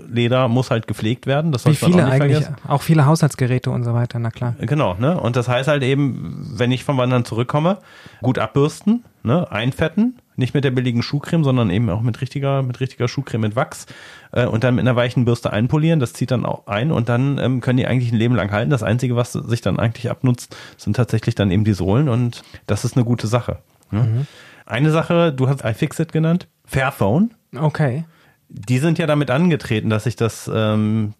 [0.08, 1.50] Leder muss halt gepflegt werden.
[1.50, 2.56] Das Wie viele auch eigentlich, vergessen.
[2.66, 4.54] auch viele Haushaltsgeräte und so weiter, na klar.
[4.60, 5.18] Genau, ne?
[5.18, 7.78] Und das heißt halt eben, wenn ich vom Wandern zurückkomme,
[8.20, 9.50] gut abbürsten, ne?
[9.50, 13.56] Einfetten, nicht mit der billigen Schuhcreme, sondern eben auch mit richtiger, mit richtiger Schuhcreme mit
[13.56, 13.86] Wachs
[14.32, 16.00] äh, und dann mit einer weichen Bürste einpolieren.
[16.00, 18.70] Das zieht dann auch ein und dann ähm, können die eigentlich ein Leben lang halten.
[18.70, 22.84] Das Einzige, was sich dann eigentlich abnutzt, sind tatsächlich dann eben die Sohlen und das
[22.84, 23.58] ist eine gute Sache.
[23.90, 24.02] Ne?
[24.02, 24.26] Mhm.
[24.68, 27.32] Eine Sache, du hast iFixit genannt, Fairphone.
[27.56, 28.04] Okay.
[28.50, 31.14] Die sind ja damit angetreten, dass sich das ähm,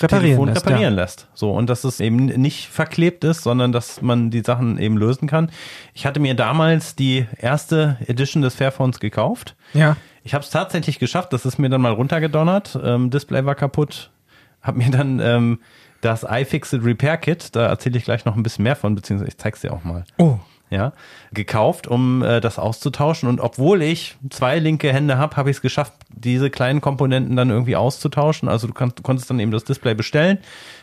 [0.00, 1.02] reparieren, Telefon lässt, reparieren ja.
[1.02, 1.28] lässt.
[1.34, 5.28] So, und dass es eben nicht verklebt ist, sondern dass man die Sachen eben lösen
[5.28, 5.52] kann.
[5.92, 9.54] Ich hatte mir damals die erste Edition des Fairphones gekauft.
[9.72, 9.96] Ja.
[10.24, 12.76] Ich habe es tatsächlich geschafft, das ist mir dann mal runtergedonnert.
[12.82, 14.10] Ähm, Display war kaputt.
[14.62, 15.60] Hab mir dann ähm,
[16.00, 19.38] das iFixit Repair Kit, da erzähle ich gleich noch ein bisschen mehr von, beziehungsweise ich
[19.38, 20.04] zeig's dir auch mal.
[20.18, 20.40] Oh.
[20.70, 20.92] Ja,
[21.32, 23.28] gekauft, um äh, das auszutauschen.
[23.28, 27.50] Und obwohl ich zwei linke Hände habe, habe ich es geschafft, diese kleinen Komponenten dann
[27.50, 28.48] irgendwie auszutauschen.
[28.48, 30.38] Also du, kannst, du konntest dann eben das Display bestellen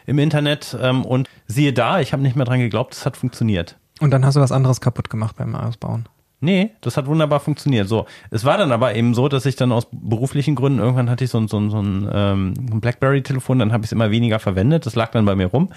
[0.05, 3.77] im Internet ähm, und siehe da, ich habe nicht mehr dran geglaubt, es hat funktioniert.
[3.99, 6.07] Und dann hast du was anderes kaputt gemacht beim Ausbauen.
[6.43, 7.87] Nee, das hat wunderbar funktioniert.
[7.87, 11.23] So, es war dann aber eben so, dass ich dann aus beruflichen Gründen irgendwann hatte
[11.23, 14.09] ich so ein, so ein, so ein, ähm, ein BlackBerry-Telefon, dann habe ich es immer
[14.09, 14.87] weniger verwendet.
[14.87, 15.69] Das lag dann bei mir rum.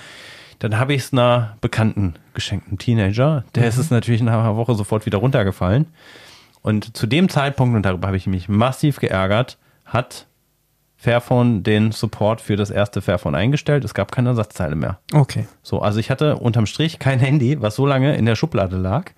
[0.59, 3.45] Dann habe ich es einer Bekannten geschenkt, einem Teenager.
[3.55, 5.87] Der ist es natürlich nach einer Woche sofort wieder runtergefallen.
[6.63, 10.27] Und zu dem Zeitpunkt, und darüber habe ich mich massiv geärgert, hat
[10.97, 13.85] Fairphone den Support für das erste Fairphone eingestellt.
[13.85, 14.99] Es gab keine Ersatzteile mehr.
[15.13, 15.47] Okay.
[15.63, 19.11] So, also ich hatte unterm Strich kein Handy, was so lange in der Schublade lag,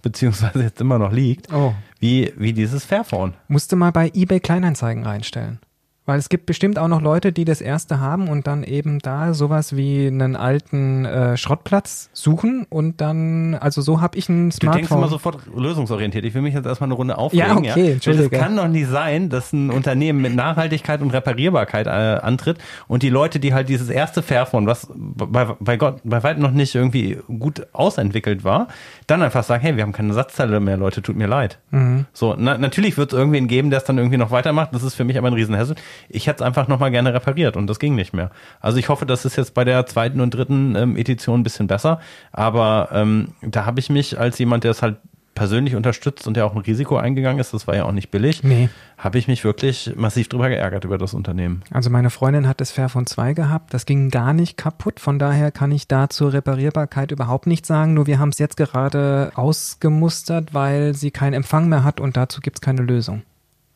[0.00, 1.74] beziehungsweise jetzt immer noch liegt, Oh.
[1.98, 3.34] wie, wie dieses Fairphone.
[3.48, 5.58] Musste mal bei eBay Kleinanzeigen reinstellen.
[6.06, 9.32] Weil es gibt bestimmt auch noch Leute, die das erste haben und dann eben da
[9.32, 14.58] sowas wie einen alten äh, Schrottplatz suchen und dann, also so habe ich ein Du
[14.58, 14.98] denkst Smartphone.
[14.98, 16.24] immer sofort lösungsorientiert.
[16.26, 17.64] Ich will mich jetzt erstmal eine Runde aufregen.
[17.64, 18.24] Ja, okay, entschuldige.
[18.36, 23.02] Es kann doch nicht sein, dass ein Unternehmen mit Nachhaltigkeit und Reparierbarkeit äh, antritt und
[23.02, 26.74] die Leute, die halt dieses erste Fairphone, was bei, bei Gott bei weitem noch nicht
[26.74, 28.68] irgendwie gut ausentwickelt war,
[29.06, 31.58] dann einfach sagen, hey, wir haben keine Ersatzteile mehr, Leute, tut mir leid.
[31.70, 32.04] Mhm.
[32.12, 34.74] So, na, natürlich wird es irgendwen geben, der es dann irgendwie noch weitermacht.
[34.74, 35.76] Das ist für mich aber ein Riesenhassel.
[36.08, 38.30] Ich hätte es einfach nochmal gerne repariert und das ging nicht mehr.
[38.60, 41.66] Also ich hoffe, das ist jetzt bei der zweiten und dritten ähm, Edition ein bisschen
[41.66, 42.00] besser.
[42.32, 44.96] Aber ähm, da habe ich mich als jemand, der es halt
[45.34, 48.44] persönlich unterstützt und der auch ein Risiko eingegangen ist, das war ja auch nicht billig,
[48.44, 48.68] Nee.
[48.96, 51.64] habe ich mich wirklich massiv drüber geärgert über das Unternehmen.
[51.72, 55.50] Also meine Freundin hat das Fairphone 2 gehabt, das ging gar nicht kaputt, von daher
[55.50, 60.54] kann ich da zur Reparierbarkeit überhaupt nichts sagen, nur wir haben es jetzt gerade ausgemustert,
[60.54, 63.22] weil sie keinen Empfang mehr hat und dazu gibt es keine Lösung.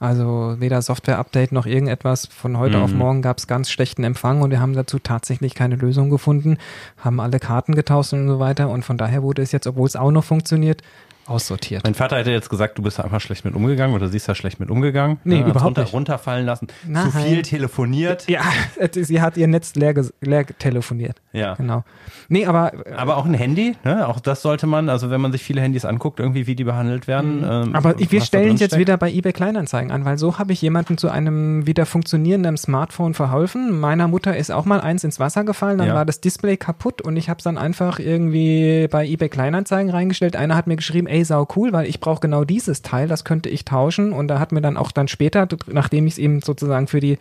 [0.00, 2.26] Also weder Software-Update noch irgendetwas.
[2.26, 5.74] Von heute auf morgen gab es ganz schlechten Empfang und wir haben dazu tatsächlich keine
[5.74, 6.58] Lösung gefunden,
[6.98, 8.68] haben alle Karten getauscht und so weiter.
[8.68, 10.82] Und von daher wurde es jetzt, obwohl es auch noch funktioniert,
[11.28, 11.84] aussortiert.
[11.84, 14.28] Mein Vater hätte jetzt gesagt, du bist da einfach schlecht mit umgegangen oder sie ist
[14.28, 15.18] da schlecht mit umgegangen.
[15.24, 15.92] Nee, hat's überhaupt runter, nicht.
[15.92, 17.10] runterfallen lassen, Nein.
[17.10, 18.28] zu viel telefoniert.
[18.28, 18.42] Ja,
[18.92, 21.20] sie hat ihr Netz leer, leer telefoniert.
[21.32, 21.54] Ja.
[21.54, 21.84] Genau.
[22.28, 24.06] Nee, aber Aber auch ein Handy, ne?
[24.08, 27.06] auch das sollte man, also wenn man sich viele Handys anguckt, irgendwie wie die behandelt
[27.06, 27.44] werden.
[27.48, 27.74] ähm, Mhm.
[27.76, 28.80] Aber ich, wir stellen jetzt steckt.
[28.80, 33.14] wieder bei eBay Kleinanzeigen an, weil so habe ich jemanden zu einem wieder funktionierenden Smartphone
[33.14, 33.78] verholfen.
[33.80, 35.94] Meiner Mutter ist auch mal eins ins Wasser gefallen, dann Ja.
[35.94, 40.36] war das Display kaputt und ich habe es dann einfach irgendwie bei eBay Kleinanzeigen reingestellt.
[40.36, 43.48] Einer hat mir geschrieben, ey, sau cool, weil ich brauche genau dieses Teil, das könnte
[43.48, 44.12] ich tauschen.
[44.12, 47.18] Und da hat mir dann auch dann später, nachdem ich es eben sozusagen für die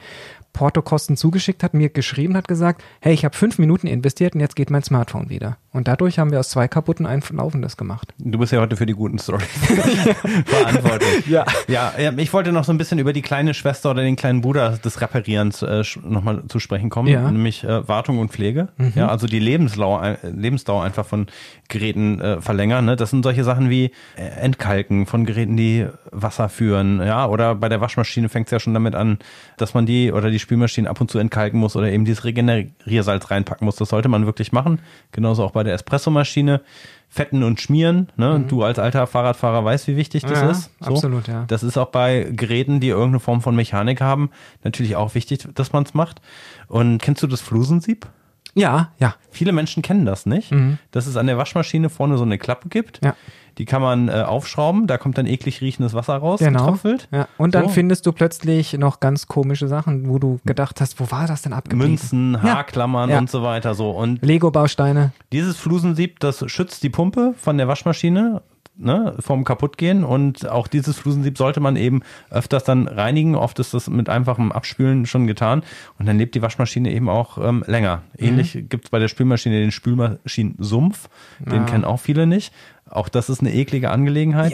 [0.54, 4.56] Portokosten zugeschickt hat, mir geschrieben hat gesagt, hey, ich habe fünf Minuten investiert und jetzt
[4.56, 5.58] geht mein Smartphone wieder.
[5.78, 8.12] Und dadurch haben wir aus zwei kaputten ein laufendes gemacht.
[8.18, 9.48] Du bist ja heute für die guten Stories
[10.46, 11.28] verantwortlich.
[11.28, 11.46] Ja.
[11.68, 11.94] ja.
[12.18, 15.02] ich wollte noch so ein bisschen über die kleine Schwester oder den kleinen Bruder des
[15.02, 17.30] Reparierens äh, nochmal zu sprechen kommen, Ja.
[17.30, 18.70] nämlich äh, Wartung und Pflege.
[18.96, 21.28] Ja, also die Lebensdauer, Lebensdauer einfach von
[21.70, 22.86] Geräten äh, verlängern.
[22.86, 22.96] Ne?
[22.96, 27.00] Das sind solche Sachen wie äh, Entkalken von Geräten, die Wasser führen.
[27.06, 29.20] Ja, oder bei der Waschmaschine fängt es ja schon damit an,
[29.58, 33.30] dass man die oder die Spülmaschine ab und zu entkalken muss oder eben dieses Regeneriersalz
[33.30, 33.76] reinpacken muss.
[33.76, 34.80] Das sollte man wirklich machen.
[35.12, 36.62] Genauso auch bei der Espressomaschine.
[37.10, 38.10] Fetten und schmieren.
[38.18, 38.44] Ne?
[38.50, 40.46] Du als alter Fahrradfahrer weißt, wie wichtig das Mhm.
[40.46, 40.72] Ja, ist.
[40.82, 41.46] absolut, ja.
[41.48, 44.30] Das ist auch bei Geräten, die irgendeine Form von Mechanik haben,
[44.66, 46.20] natürlich auch wichtig, dass man es macht.
[46.68, 48.08] Und kennst du das Flusensieb?
[48.58, 49.16] Ja, ja.
[49.32, 50.54] Viele Menschen kennen das nicht,
[50.92, 53.02] dass es an der Waschmaschine vorne so eine Klappe gibt.
[53.02, 53.08] Mhm.
[53.10, 53.16] Ja.
[53.58, 56.60] Die kann man äh, aufschrauben, da kommt dann eklig riechendes Wasser raus, Genau.
[56.66, 57.08] getröpfelt.
[57.12, 57.28] Ja.
[57.40, 57.70] Und dann So.
[57.70, 61.54] findest du plötzlich noch ganz komische Sachen, wo du gedacht hast, wo war das denn
[61.54, 61.90] abgeblieben?
[61.94, 62.40] Münzen.
[62.44, 63.18] Haarklammern Ja.
[63.18, 63.74] und so weiter.
[63.74, 63.90] So.
[63.90, 65.12] Und Lego-Bausteine.
[65.32, 68.44] Dieses Flusensieb, das schützt die Pumpe von der Waschmaschine
[68.78, 73.36] ne, vom Kaputtgehen und auch dieses Flusensieb sollte man eben öfters dann reinigen.
[73.36, 75.64] Oft ist das mit einfachem Abspülen schon getan
[76.00, 78.04] und dann lebt die Waschmaschine eben auch ähm, länger.
[78.18, 81.10] Ähnlich gibt es bei der Spülmaschine den Spülmaschinensumpf,
[81.40, 82.54] den kennen auch viele nicht.
[82.90, 84.54] Auch das ist eine eklige Angelegenheit.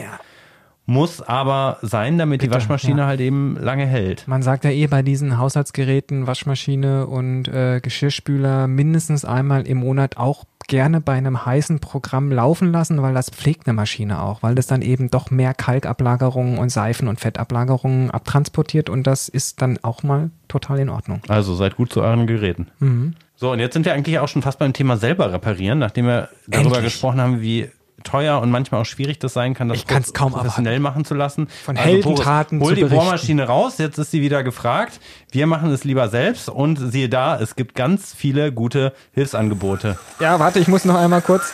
[0.86, 3.06] Muss aber sein, damit die Bitte, Waschmaschine ja.
[3.06, 4.28] halt eben lange hält.
[4.28, 10.18] Man sagt ja eh bei diesen Haushaltsgeräten, Waschmaschine und äh, Geschirrspüler mindestens einmal im Monat
[10.18, 14.54] auch gerne bei einem heißen Programm laufen lassen, weil das pflegt eine Maschine auch, weil
[14.54, 19.78] das dann eben doch mehr Kalkablagerungen und Seifen- und Fettablagerungen abtransportiert und das ist dann
[19.82, 21.20] auch mal total in Ordnung.
[21.28, 22.68] Also seid gut zu euren Geräten.
[22.78, 23.14] Mhm.
[23.36, 26.28] So, und jetzt sind wir eigentlich auch schon fast beim Thema selber reparieren, nachdem wir
[26.46, 26.84] darüber Endlich.
[26.92, 27.68] gesprochen haben, wie
[28.04, 31.14] teuer und manchmal auch schwierig das sein kann, das Ich kann's kaum professionell machen zu
[31.14, 31.48] lassen.
[31.64, 32.94] Von Heldentaten Boris, hol die.
[32.94, 35.00] Bohrmaschine raus, jetzt ist sie wieder gefragt.
[35.32, 39.98] Wir machen es lieber selbst und siehe da, es gibt ganz viele gute Hilfsangebote.
[40.20, 41.52] Ja, warte, ich muss noch einmal kurz.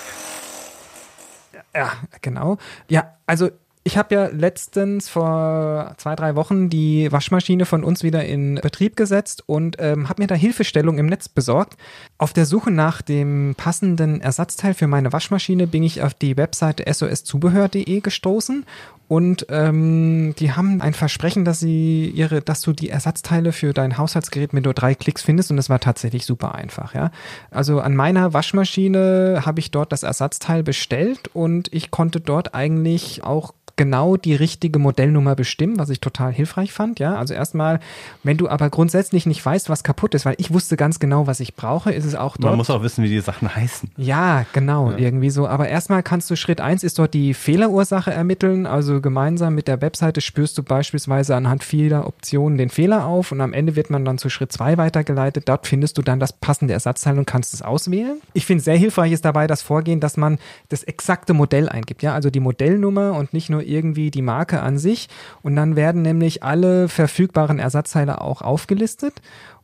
[1.75, 2.59] Ja, genau.
[2.89, 3.51] Ja, also
[3.91, 8.95] ich habe ja letztens vor zwei, drei Wochen die Waschmaschine von uns wieder in Betrieb
[8.95, 11.77] gesetzt und ähm, habe mir da Hilfestellung im Netz besorgt.
[12.17, 16.85] Auf der Suche nach dem passenden Ersatzteil für meine Waschmaschine bin ich auf die Webseite
[16.93, 18.65] soszubehör.de gestoßen
[19.09, 23.99] und ähm, die haben ein Versprechen, dass sie ihre, dass du die Ersatzteile für dein
[23.99, 27.11] Haushaltsgerät mit nur drei Klicks findest und das war tatsächlich super einfach, ja.
[27.51, 33.25] Also an meiner Waschmaschine habe ich dort das Ersatzteil bestellt und ich konnte dort eigentlich
[33.25, 37.01] auch genau die richtige Modellnummer bestimmen, was ich total hilfreich fand.
[37.01, 37.81] Ja, also erstmal,
[38.23, 41.41] wenn du aber grundsätzlich nicht weißt, was kaputt ist, weil ich wusste ganz genau, was
[41.41, 42.51] ich brauche, ist es auch dort.
[42.51, 43.91] Man muss auch wissen, wie die Sachen heißen.
[43.97, 44.99] Ja, genau, ja.
[44.99, 45.49] irgendwie so.
[45.49, 48.67] Aber erstmal kannst du Schritt eins ist dort die Fehlerursache ermitteln.
[48.67, 53.41] Also gemeinsam mit der Webseite spürst du beispielsweise anhand vieler Optionen den Fehler auf und
[53.41, 55.49] am Ende wird man dann zu Schritt zwei weitergeleitet.
[55.49, 58.21] Dort findest du dann das passende Ersatzteil und kannst es auswählen.
[58.35, 60.39] Ich finde sehr hilfreich ist dabei das Vorgehen, dass man
[60.69, 62.03] das exakte Modell eingibt.
[62.03, 65.09] Ja, also die Modellnummer und nicht nur irgendwie die Marke an sich.
[65.43, 69.23] Und dann werden nämlich alle verfügbaren Ersatzteile auch aufgelistet.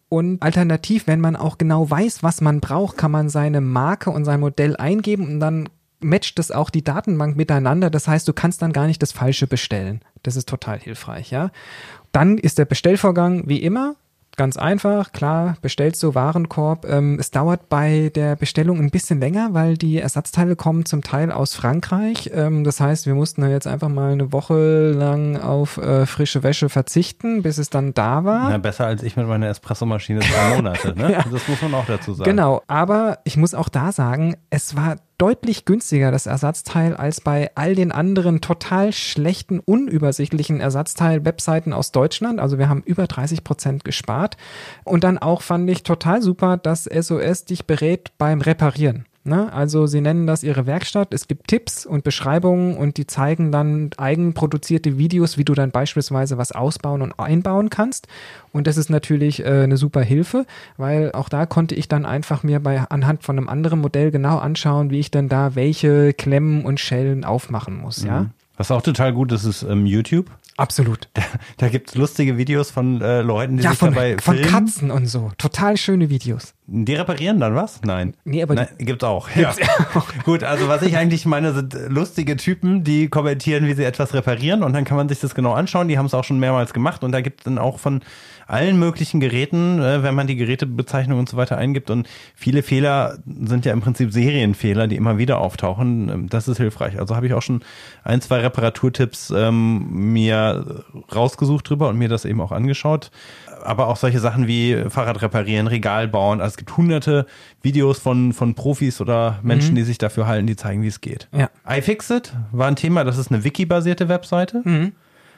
[0.08, 4.24] Und alternativ, wenn man auch genau weiß, was man braucht, kann man seine Marke und
[4.24, 5.68] sein Modell eingeben und dann
[6.00, 7.90] matcht es auch die Datenbank miteinander.
[7.90, 10.00] Das heißt, du kannst dann gar nicht das Falsche bestellen.
[10.22, 11.50] Das ist total hilfreich, ja.
[12.12, 13.96] Dann ist der Bestellvorgang wie immer
[14.36, 16.84] Ganz einfach, klar, bestellst du Warenkorb.
[16.86, 21.32] Ähm, es dauert bei der Bestellung ein bisschen länger, weil die Ersatzteile kommen zum Teil
[21.32, 22.30] aus Frankreich.
[22.34, 26.42] Ähm, das heißt, wir mussten da jetzt einfach mal eine Woche lang auf äh, frische
[26.42, 28.50] Wäsche verzichten, bis es dann da war.
[28.50, 31.12] Na, besser als ich mit meiner Espressomaschine zwei Monate, ne?
[31.12, 31.24] ja.
[31.32, 32.28] Das muss man auch dazu sagen.
[32.28, 37.50] Genau, aber ich muss auch da sagen, es war deutlich günstiger, das Ersatzteil, als bei
[37.54, 42.40] all den anderen total schlechten, unübersichtlichen Ersatzteil-Webseiten aus Deutschland.
[42.40, 44.36] Also wir haben über 30 Prozent gespart.
[44.84, 49.06] Und dann auch fand ich total super, dass SOS dich berät beim Reparieren.
[49.26, 49.52] Ne?
[49.52, 51.12] Also sie nennen das ihre Werkstatt.
[51.12, 56.38] Es gibt Tipps und Beschreibungen und die zeigen dann eigenproduzierte Videos, wie du dann beispielsweise
[56.38, 58.06] was ausbauen und einbauen kannst.
[58.52, 62.42] Und das ist natürlich äh, eine super Hilfe, weil auch da konnte ich dann einfach
[62.42, 66.64] mir bei anhand von einem anderen Modell genau anschauen, wie ich dann da welche Klemmen
[66.64, 68.02] und Schellen aufmachen muss.
[68.02, 68.08] Mhm.
[68.08, 68.26] Ja.
[68.56, 70.30] Was auch total gut ist, ist ähm, YouTube.
[70.58, 71.08] Absolut.
[71.12, 71.22] Da,
[71.58, 74.50] da gibt es lustige Videos von äh, Leuten, die ja, sich von, dabei von filmen.
[74.50, 75.30] Katzen und so.
[75.36, 76.54] Total schöne Videos.
[76.66, 77.82] Die reparieren dann was?
[77.82, 78.14] Nein.
[78.24, 79.28] Nee, aber Nein, gibt's auch.
[79.34, 79.66] Gibt's ja.
[79.94, 80.06] auch.
[80.24, 84.62] Gut, also was ich eigentlich meine, sind lustige Typen, die kommentieren, wie sie etwas reparieren
[84.62, 85.88] und dann kann man sich das genau anschauen.
[85.88, 88.00] Die haben es auch schon mehrmals gemacht und da gibt es dann auch von
[88.46, 93.18] allen möglichen Geräten, äh, wenn man die Gerätebezeichnung und so weiter eingibt und viele Fehler
[93.26, 96.08] sind ja im Prinzip Serienfehler, die immer wieder auftauchen.
[96.08, 96.98] Ähm, das ist hilfreich.
[96.98, 97.62] Also habe ich auch schon
[98.04, 103.10] ein, zwei Reparaturtipps ähm, mir rausgesucht drüber und mir das eben auch angeschaut
[103.66, 106.40] aber auch solche Sachen wie Fahrrad reparieren, Regal bauen.
[106.40, 107.26] Also es gibt hunderte
[107.62, 109.76] Videos von, von Profis oder Menschen, mhm.
[109.76, 111.28] die sich dafür halten, die zeigen, wie es geht.
[111.32, 111.50] Ja.
[111.68, 114.62] iFixit war ein Thema, das ist eine Wiki-basierte Webseite.
[114.64, 114.92] Mhm.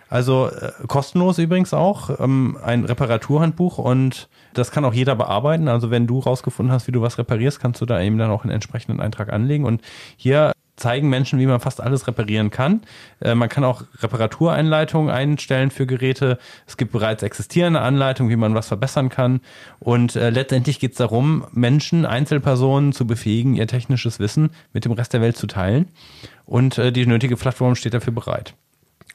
[0.09, 5.69] Also äh, kostenlos übrigens auch, ähm, ein Reparaturhandbuch und das kann auch jeder bearbeiten.
[5.69, 8.45] Also wenn du rausgefunden hast, wie du was reparierst, kannst du da eben dann auch
[8.45, 9.65] einen entsprechenden Eintrag anlegen.
[9.65, 9.83] Und
[10.17, 12.83] hier zeigen Menschen, wie man fast alles reparieren kann.
[13.21, 16.39] Äh, man kann auch Reparatureinleitungen einstellen für Geräte.
[16.67, 19.41] Es gibt bereits existierende Anleitungen, wie man was verbessern kann.
[19.81, 24.93] Und äh, letztendlich geht es darum, Menschen, Einzelpersonen zu befähigen, ihr technisches Wissen mit dem
[24.93, 25.89] Rest der Welt zu teilen.
[26.47, 28.55] Und äh, die nötige Plattform steht dafür bereit.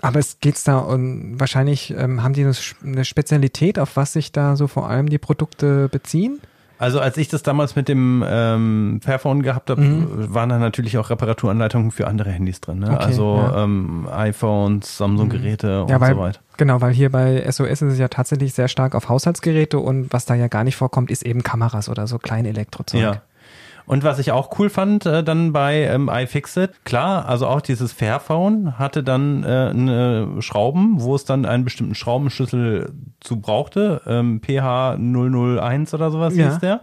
[0.03, 2.45] Aber es geht's da und wahrscheinlich ähm, haben die
[2.83, 6.41] eine Spezialität, auf was sich da so vor allem die Produkte beziehen?
[6.77, 10.33] Also als ich das damals mit dem ähm, Fairphone gehabt habe, mhm.
[10.33, 12.79] waren da natürlich auch Reparaturanleitungen für andere Handys drin.
[12.79, 12.91] Ne?
[12.91, 13.63] Okay, also ja.
[13.63, 15.89] ähm, iPhones, Samsung-Geräte mhm.
[15.89, 16.39] ja, und weil, so weiter.
[16.57, 20.25] Genau, weil hier bei SOS ist es ja tatsächlich sehr stark auf Haushaltsgeräte und was
[20.25, 23.01] da ja gar nicht vorkommt, ist eben Kameras oder so kleine Elektrozeug.
[23.01, 23.21] Ja.
[23.85, 27.91] Und was ich auch cool fand äh, dann bei ähm, iFixit, klar, also auch dieses
[27.91, 34.41] Fairphone hatte dann äh, eine Schrauben, wo es dann einen bestimmten Schraubenschlüssel zu brauchte, ähm,
[34.41, 36.49] PH 001 oder sowas ja.
[36.49, 36.81] hieß der.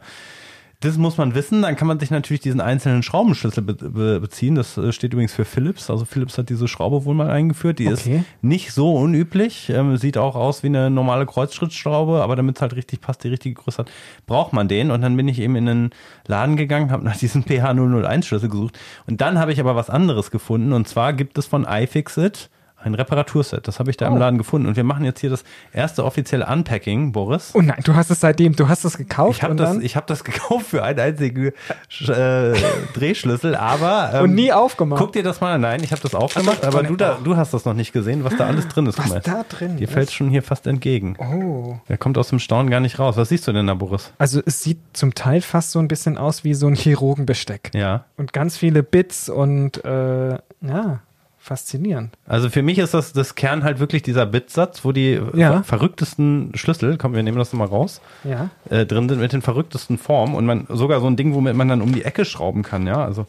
[0.81, 1.61] Das muss man wissen.
[1.61, 4.55] Dann kann man sich natürlich diesen einzelnen Schraubenschlüssel be be beziehen.
[4.55, 5.91] Das äh, steht übrigens für Philips.
[5.91, 7.79] Also Philips hat diese Schraube wohl mal eingeführt.
[7.79, 8.17] Die okay.
[8.17, 9.69] ist nicht so unüblich.
[9.69, 13.29] Ähm, sieht auch aus wie eine normale Kreuzschrittschraube, aber damit es halt richtig passt, die
[13.29, 13.91] richtige Größe hat,
[14.27, 14.91] braucht man den.
[14.91, 15.91] Und dann bin ich eben in einen
[16.27, 18.79] Laden gegangen, habe nach diesem PH001 Schlüssel gesucht.
[19.07, 20.73] Und dann habe ich aber was anderes gefunden.
[20.73, 22.49] Und zwar gibt es von iFixit
[22.83, 23.67] ein Reparaturset.
[23.67, 24.13] Das habe ich da oh.
[24.13, 24.67] im Laden gefunden.
[24.67, 27.51] Und wir machen jetzt hier das erste offizielle Unpacking, Boris.
[27.55, 29.39] Oh nein, du hast es seitdem, du hast es gekauft.
[29.39, 32.53] Ich habe das, ich hab das gekauft für einen einzigen äh,
[32.95, 34.13] Drehschlüssel, aber.
[34.15, 35.01] Ähm, und nie aufgemacht.
[35.01, 35.61] Guck dir das mal an.
[35.61, 38.37] Nein, ich habe das aufgemacht, aber du, da, du hast das noch nicht gesehen, was
[38.37, 38.99] da alles drin ist.
[38.99, 41.17] Was da drin Dir fällt schon hier fast entgegen.
[41.19, 41.79] Oh.
[41.89, 43.17] Der kommt aus dem Staunen gar nicht raus.
[43.17, 44.13] Was siehst du denn da, Boris?
[44.19, 47.71] Also es sieht zum Teil fast so ein bisschen aus wie so ein Chirurgenbesteck.
[47.75, 48.05] Ja.
[48.17, 51.01] Und ganz viele Bits und äh, ja.
[51.43, 52.11] Faszinierend.
[52.27, 55.63] Also für mich ist das, das Kern halt wirklich dieser Bitsatz, wo die Ja.
[55.63, 58.51] ver verrücktesten Schlüssel, komm, wir nehmen das nochmal raus, Ja.
[58.69, 61.69] äh, drin sind mit den verrücktesten Formen und man sogar so ein Ding, womit man
[61.69, 63.27] dann um die Ecke schrauben kann, ja, also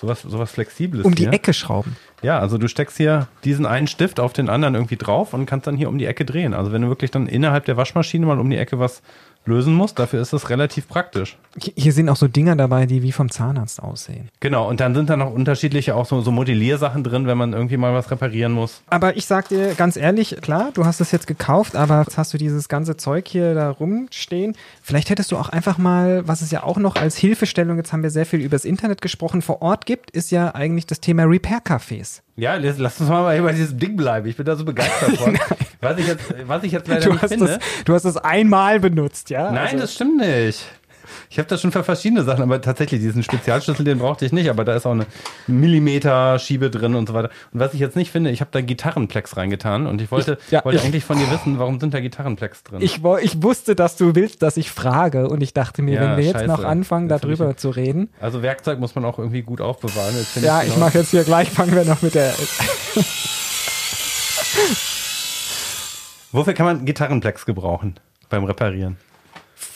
[0.00, 1.04] sowas, sowas Flexibles.
[1.06, 1.32] Um die hier.
[1.32, 1.96] Ecke schrauben.
[2.22, 5.66] Ja, also du steckst hier diesen einen Stift auf den anderen irgendwie drauf und kannst
[5.68, 6.54] dann hier um die Ecke drehen.
[6.54, 9.02] Also wenn du wirklich dann innerhalb der Waschmaschine mal um die Ecke was
[9.44, 11.36] lösen musst, dafür ist das relativ praktisch.
[11.60, 14.28] Hier- Hier sind auch so Dinger dabei, die wie vom Zahnarzt aussehen.
[14.40, 17.76] Genau, und dann sind da noch unterschiedliche auch so, so Modelliersachen drin, wenn man irgendwie
[17.76, 18.82] mal was reparieren muss.
[18.88, 22.32] Aber ich sag dir ganz ehrlich, klar, du hast es jetzt gekauft, aber jetzt hast
[22.32, 24.54] du dieses ganze Zeug hier da rumstehen.
[24.82, 28.02] Vielleicht hättest du auch einfach mal, was es ja auch noch als Hilfestellung, jetzt haben
[28.02, 32.20] wir sehr viel übers Internet gesprochen, vor Ort gibt, ist ja eigentlich das Thema Repair-Cafés.
[32.36, 34.26] Ja, lass lass uns mal bei diesem Ding bleiben.
[34.26, 35.38] Ich bin da so begeistert von.
[35.80, 37.46] was, ich jetzt, was ich jetzt leider Du nicht hast, finde.
[37.46, 39.50] das, du hast das einmal benutzt, ja?
[39.50, 40.64] Nein, Also- das stimmt nicht.
[41.30, 44.48] Ich habe das schon für verschiedene Sachen, aber tatsächlich, diesen Spezialschlüssel, den brauchte ich nicht,
[44.50, 45.06] aber da ist auch eine
[45.46, 47.30] Millimeter-Schiebe drin und so weiter.
[47.52, 50.64] Und was ich jetzt nicht finde, ich habe da Gitarrenplex reingetan und ich wollte, Ja,
[50.64, 52.80] wollte ich- eigentlich von dir wissen, warum sind da Gitarrenplex drin?
[52.82, 56.16] Ich, ich wusste, dass du willst, dass ich frage und ich dachte mir, Ja, wenn
[56.18, 56.46] wir jetzt scheiße.
[56.46, 58.10] noch anfangen, darüber ich- zu reden.
[58.20, 60.14] also Werkzeug muss man auch irgendwie gut aufbewahren.
[60.42, 62.32] Ja, ich genau- mache jetzt hier gleich, fangen wir noch mit der.
[66.32, 67.96] Wofür kann man Gitarrenplex gebrauchen
[68.30, 68.96] beim Reparieren?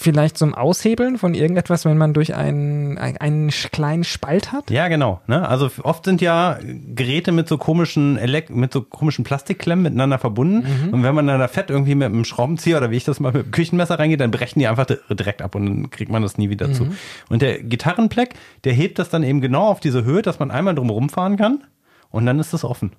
[0.06, 4.70] Vielleicht zum Aushebeln von irgendetwas, wenn man durch einen, einen, kleinen Spalt hat?
[4.70, 5.20] Ja, genau.
[5.26, 5.48] Ne?
[5.48, 6.58] Also oft sind ja
[6.94, 10.58] Geräte mit so komischen Elek mit so komischen Plastikklemmen miteinander verbunden.
[10.86, 10.94] Mhm.
[10.94, 13.32] Und wenn man dann da fett irgendwie mit einem Schraubenzieher oder wie ich das mal
[13.32, 16.22] mit dem Küchenmesser reingeht, dann brechen die einfach di- direkt ab und dann kriegt man
[16.22, 16.74] das nie wieder Mhm.
[16.74, 16.86] zu.
[17.28, 20.76] Und der Gitarrenpleck, der hebt das dann eben genau auf diese Höhe, dass man einmal
[20.76, 21.64] drum rumfahren kann.
[22.10, 22.92] Und dann ist das offen.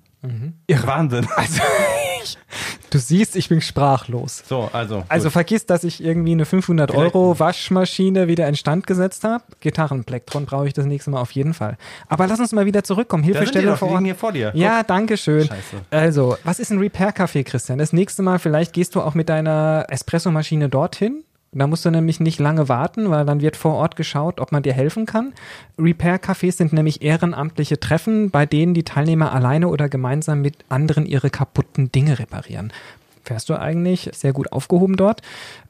[0.68, 1.24] Wahnsinn.
[1.24, 1.28] Mhm.
[2.20, 2.38] Also,
[2.90, 4.42] du siehst, ich bin sprachlos.
[4.46, 5.04] So, also.
[5.08, 5.32] Also gut.
[5.32, 9.44] vergiss, dass ich irgendwie eine 500 Vielleicht- Euro Waschmaschine wieder instand gesetzt habe.
[9.60, 11.76] Gitarrenplektron brauche ich das nächste Mal auf jeden Fall.
[12.08, 13.22] Aber lass uns mal wieder zurückkommen.
[13.22, 14.04] Hilfestellung die vor Ort.
[14.04, 14.52] hier vor dir.
[14.54, 15.46] Ja, danke schön.
[15.46, 15.76] Scheiße.
[15.90, 17.78] Also, was ist ein Repair-Café, Christian?
[17.78, 21.24] Das nächste Mal, vielleicht gehst du auch mit deiner Espressomaschine dorthin.
[21.52, 24.62] Da musst du nämlich nicht lange warten, weil dann wird vor Ort geschaut, ob man
[24.62, 25.32] dir helfen kann.
[25.78, 31.30] Repair-Cafés sind nämlich ehrenamtliche Treffen, bei denen die Teilnehmer alleine oder gemeinsam mit anderen ihre
[31.30, 32.72] kaputten Dinge reparieren.
[33.24, 35.22] Fährst du eigentlich sehr gut aufgehoben dort.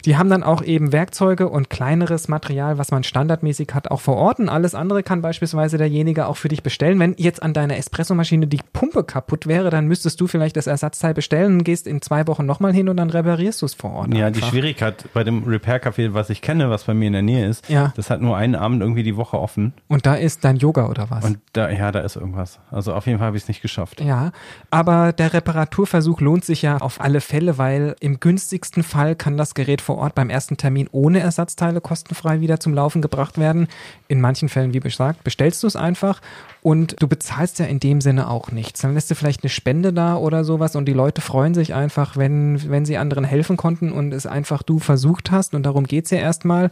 [0.05, 4.17] Die haben dann auch eben Werkzeuge und kleineres Material, was man standardmäßig hat, auch vor
[4.17, 4.39] Ort.
[4.39, 6.99] Und alles andere kann beispielsweise derjenige auch für dich bestellen.
[7.01, 11.15] Wenn jetzt an deiner Espressomaschine die Pumpe kaputt wäre, dann müsstest du vielleicht das Ersatzteil
[11.15, 14.09] bestellen und gehst in zwei Wochen nochmal hin und dann reparierst du es vor Ort.
[14.15, 14.51] Ja, die einfach.
[14.51, 17.93] Schwierigkeit bei dem Repair-Café, was ich kenne, was bei mir in der Nähe ist, Ja.
[17.97, 19.73] das hat nur einen Abend irgendwie die Woche offen.
[19.89, 21.25] Und da ist dein Yoga oder was?
[21.25, 22.61] Und da, ja, da ist irgendwas.
[22.71, 24.01] Also auf jeden Fall habe ich es nicht geschafft.
[24.01, 24.31] Ja,
[24.71, 29.55] aber der Reparaturversuch lohnt sich ja auf alle Fälle, weil im günstigsten Fall kann das
[29.55, 33.69] Gerät vor Ort beim ersten Termin ohne Ersatzteile kostenfrei wieder zum Laufen gebracht werden.
[34.07, 36.21] In manchen Fällen, wie gesagt, bestellst du es einfach
[36.61, 38.83] und du bezahlst ja in dem Sinne auch nichts.
[38.83, 42.19] Dann lässt du vielleicht eine Spende da oder sowas und die Leute freuen sich einfach,
[42.19, 46.11] wenn, wenn sie anderen helfen konnten und es einfach du versucht hast und darum geht's
[46.11, 46.71] ja erstmal.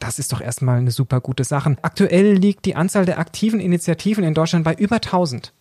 [0.00, 1.76] Das ist doch erstmal eine super gute Sache.
[1.82, 5.52] Aktuell liegt die Anzahl der aktiven Initiativen in Deutschland bei über 1000.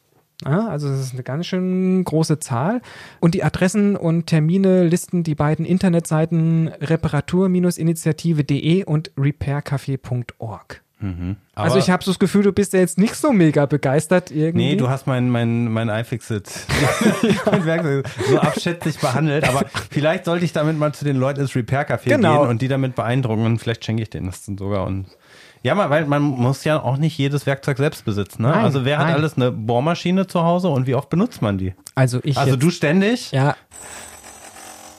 [0.44, 2.82] Ja, also das ist eine ganz schön große Zahl.
[3.22, 10.82] Und die Adressen und Termine listen die beiden Internetseiten reparatur-initiative.de und repaircafé.org.
[11.54, 14.32] Aber- Also ich habe so das Gefühl, du bist ja jetzt nicht so mega begeistert
[14.32, 14.70] irgendwie.
[14.72, 16.50] Nee, du hast mein, mein, mein iFixit
[17.46, 22.06] mein so abschätzig behandelt, aber vielleicht sollte ich damit mal zu den Leuten ins Repair-Café
[22.10, 22.42] Genau.
[22.42, 25.06] gehen und die damit beeindrucken und vielleicht schenke ich denen das dann sogar und
[25.66, 28.44] ja, weil man muss ja auch nicht jedes Werkzeug selbst besitzen.
[28.44, 28.50] Ne?
[28.50, 29.16] Nein, also wer hat nein.
[29.16, 31.74] alles eine Bohrmaschine zu Hause und wie oft benutzt man die?
[31.96, 33.32] also ich Also du ständig?
[33.32, 33.56] ja.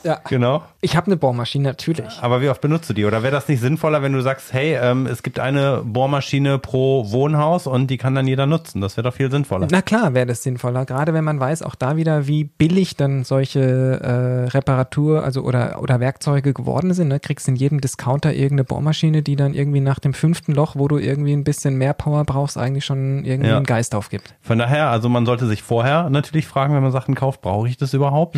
[0.03, 0.63] Ja, Genau.
[0.87, 2.17] Ich habe eine Bohrmaschine, natürlich.
[2.21, 3.03] Aber wie oft benutzt du die?
[3.03, 7.11] Oder wäre das nicht sinnvoller, wenn du sagst, hey, ähm, es gibt eine Bohrmaschine pro
[7.11, 8.79] Wohnhaus und die kann dann jeder nutzen?
[8.79, 9.67] Das wäre doch viel sinnvoller.
[9.69, 13.25] Na klar wäre das sinnvoller, gerade wenn man weiß, auch da wieder, wie billig dann
[13.25, 17.09] solche äh, Reparatur, also oder, oder Werkzeuge geworden sind.
[17.09, 17.19] Ne?
[17.19, 20.99] Kriegst in jedem Discounter irgendeine Bohrmaschine, die dann irgendwie nach dem fünften Loch, wo du
[20.99, 23.57] irgendwie ein bisschen mehr Power brauchst, eigentlich schon irgendwie Ja.
[23.57, 24.35] einen Geist aufgibt.
[24.39, 27.75] Von daher, also man sollte sich vorher natürlich fragen, wenn man Sachen kauft, brauche ich
[27.75, 28.37] das überhaupt?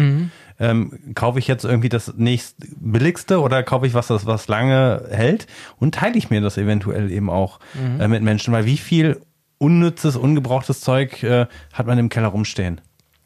[0.62, 5.04] Ähm, kaufe ich jetzt irgendwie das nächst billigste oder kaufe ich was, das was lange
[5.12, 5.48] hält?
[5.78, 7.60] Und teile ich mir das eventuell eben auch
[8.00, 9.22] äh, mit Menschen, weil wie viel
[9.58, 12.82] unnützes, ungebrauchtes Zeug äh, hat man im Keller rumstehen?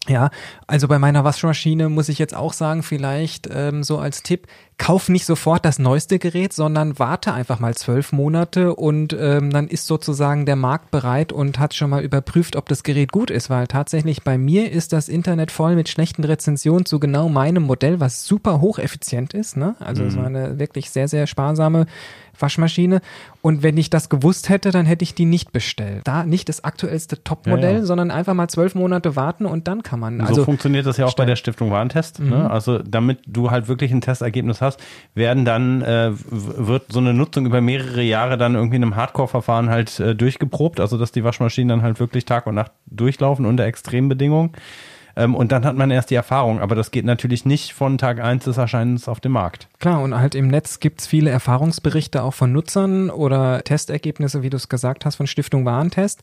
[0.07, 0.31] Ja,
[0.67, 5.07] also bei meiner Waschmaschine muss ich jetzt auch sagen, vielleicht ähm, so als Tipp, kauf
[5.09, 9.85] nicht sofort das neueste Gerät, sondern warte einfach mal zwölf Monate und ähm, dann ist
[9.87, 13.67] sozusagen der Markt bereit und hat schon mal überprüft, ob das Gerät gut ist, weil
[13.67, 18.25] tatsächlich bei mir ist das Internet voll mit schlechten Rezensionen zu genau meinem Modell, was
[18.25, 19.57] super hocheffizient ist.
[19.57, 19.75] Ne?
[19.79, 20.19] Also es Mhm.
[20.19, 21.85] war eine wirklich sehr, sehr sparsame
[22.39, 23.01] Waschmaschine.
[23.43, 26.01] Und wenn ich das gewusst hätte, dann hätte ich die nicht bestellt.
[26.05, 27.85] Da nicht das aktuellste Topmodell, Ja, ja.
[27.85, 30.19] sondern einfach mal zwölf Monate warten und dann kann man.
[30.19, 32.19] so Also funktioniert das ja auch bei der Stiftung Warentest.
[32.19, 32.49] Ne?
[32.49, 34.72] Also damit du halt wirklich ein Testergebnis hast,
[35.15, 39.69] werden dann äh, wird so eine Nutzung über mehrere Jahre dann irgendwie in einem Hardcore-Verfahren
[39.69, 43.65] halt äh, durchgeprobt, also dass die Waschmaschinen dann halt wirklich Tag und Nacht durchlaufen unter
[43.65, 44.51] Extrembedingungen.
[45.15, 48.19] Ähm, und dann hat man erst die Erfahrung, aber das geht natürlich nicht von Tag
[48.19, 49.67] 1 des Erscheinens auf dem Markt.
[49.79, 54.57] Klar, und halt im Netz gibt's viele Erfahrungsberichte auch von Nutzern oder Testergebnisse, wie du
[54.57, 56.21] es gesagt hast, von Stiftung Warentest.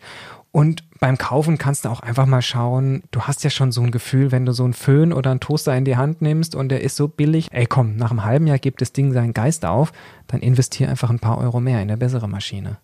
[0.53, 3.92] Und beim Kaufen kannst du auch einfach mal schauen, du hast ja schon so ein
[3.92, 6.80] Gefühl, wenn du so einen Föhn oder einen Toaster in die Hand nimmst und der
[6.80, 9.92] ist so billig, ey komm, nach einem halben Jahr gibt das Ding seinen Geist auf,
[10.26, 12.78] dann investier einfach ein paar Euro mehr in eine bessere Maschine.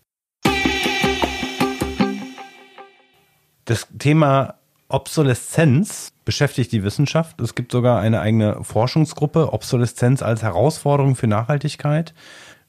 [3.65, 4.55] Das Thema
[4.89, 7.41] Obsoleszenz beschäftigt die Wissenschaft.
[7.41, 12.15] Es gibt sogar eine eigene Forschungsgruppe, Obsoleszenz als Herausforderung für Nachhaltigkeit.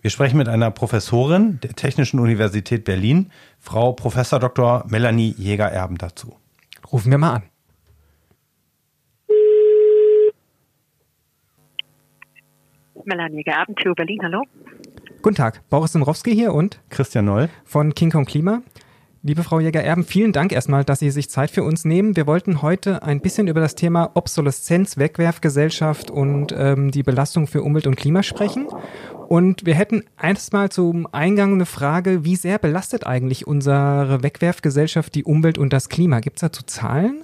[0.02, 4.86] Wir sprechen mit einer Professorin der Technischen Universität Berlin, Frau Professor Dr.
[4.88, 6.36] Melanie Jäger-Erben dazu.
[6.92, 7.44] Rufen wir mal an.
[13.06, 14.44] Melanie Geerben, TU Berlin, hallo.
[15.22, 17.50] Guten Tag, Boris Dombrowski hier und Christian Noll.
[17.66, 18.62] von King Kong Klima.
[19.24, 22.16] Liebe Frau Jäger-Erben, vielen Dank erstmal, dass Sie sich Zeit für uns nehmen.
[22.16, 27.64] Wir wollten heute ein bisschen über das Thema Obsoleszenz, Wegwerfgesellschaft und ähm, die Belastung für
[27.64, 28.68] Umwelt und Klima sprechen.
[29.28, 35.26] Und wir hätten erstmal zum Eingang eine Frage, wie sehr belastet eigentlich unsere Wegwerfgesellschaft die
[35.26, 36.22] Umwelt und das Klima?
[36.22, 37.24] Gibt es dazu Zahlen?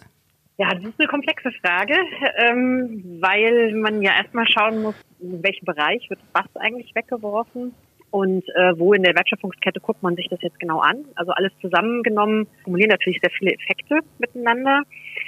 [0.58, 1.95] Ja, das ist eine komplexe Frage,
[2.38, 7.74] ähm, weil man ja erstmal schauen muss, in welchem Bereich wird was eigentlich weggeworfen
[8.14, 11.03] und äh, wo in der Wertschöpfungskette guckt man sich das jetzt genau an.
[11.16, 14.84] Also alles zusammengenommen kumulieren natürlich sehr viele Effekte miteinander.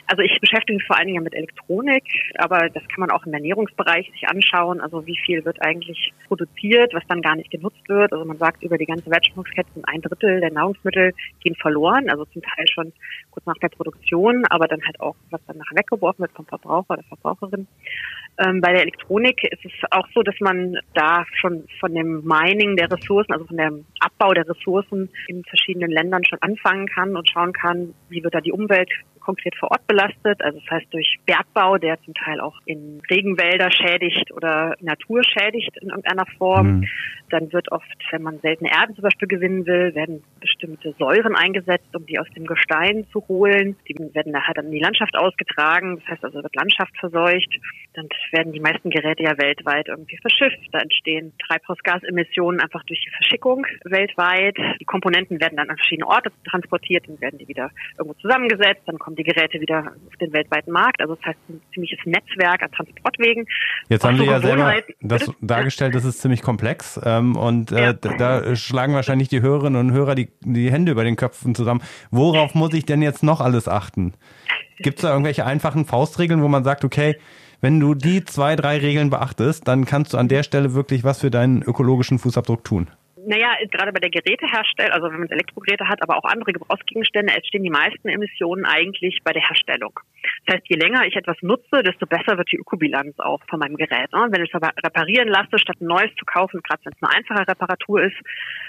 [0.06, 2.04] Also ich beschäftige mich vor allen Dingen mit Elektronik,
[2.38, 4.82] aber das kann man auch im Ernährungsbereich sich anschauen.
[4.82, 8.14] Also wie viel wird eigentlich produziert, was dann gar nicht genutzt wird.
[8.14, 12.26] Also man sagt, über die ganze Wertschöpfungskette sind ein Drittel der Nahrungsmittel gehen verloren, also
[12.26, 12.94] zum Teil schon
[13.32, 16.92] kurz nach der Produktion, aber dann halt auch, was dann nachher weggeworfen wird vom Verbraucher
[16.92, 17.66] oder Verbraucherin.
[18.38, 22.76] Ähm, bei der Elektronik ist es auch so, dass man da schon von dem Mining
[22.76, 27.30] der Ressourcen, also von dem Abbau der Ressourcen in verschiedenen Ländern schon anfangen kann und
[27.30, 28.90] schauen kann, wie wird da die Umwelt
[29.26, 30.42] konkret vor Ort belastet.
[30.42, 35.76] Also das heißt durch Bergbau, der zum Teil auch in Regenwälder schädigt oder Natur schädigt
[35.82, 36.80] in irgendeiner Form.
[36.80, 36.88] Mhm.
[37.32, 41.96] Dann wird oft, wenn man seltene Erden zum Beispiel gewinnen will, werden bestimmte Säuren eingesetzt,
[41.96, 43.76] um die aus dem Gestein zu holen.
[43.88, 46.00] Die werden nachher dann in die Landschaft ausgetragen.
[46.00, 47.60] Das heißt also, wird Landschaft verseucht.
[47.96, 50.60] Dann werden die meisten Geräte ja weltweit irgendwie verschifft.
[50.72, 54.58] Da entstehen Treibhausgasemissionen einfach durch die Verschickung weltweit.
[54.80, 59.00] Die Komponenten werden dann an verschiedene Orte transportiert, dann werden die wieder irgendwo zusammengesetzt, dann
[59.00, 61.02] kommen die Geräte wieder auf den weltweiten Markt.
[61.02, 63.46] Also das heißt ein ziemliches Netzwerk an Transportwegen.
[63.90, 67.00] Jetzt haben Sie ja selber das dargestellt, das ist ziemlich komplex.
[67.04, 67.94] Ähm, und äh, Ja.
[67.94, 71.82] da schlagen wahrscheinlich die Hörerinnen und Hörer die, die Hände über den Köpfen zusammen.
[72.12, 74.14] Worauf muss ich denn jetzt noch alles achten?
[74.80, 77.16] Gibt es da irgendwelche einfachen Faustregeln, wo man sagt, okay,
[77.62, 81.22] wenn du die zwei, drei Regeln beachtest, dann kannst du an der Stelle wirklich was
[81.22, 82.88] für deinen ökologischen Fußabdruck tun?
[83.26, 87.64] Naja, gerade bei der Geräteherstellung, also wenn man Elektrogeräte hat, aber auch andere Gebrauchsgegenstände, entstehen
[87.64, 90.00] die meisten Emissionen eigentlich bei der Herstellung.
[90.46, 93.76] Das heißt, je länger ich etwas nutze, desto besser wird die Ökobilanz auch von meinem
[93.78, 94.12] Gerät.
[94.14, 94.28] ne?
[94.30, 97.16] Wenn ich es aber reparieren lasse, statt ein neues zu kaufen, gerade wenn es eine
[97.18, 98.16] einfache Reparatur ist,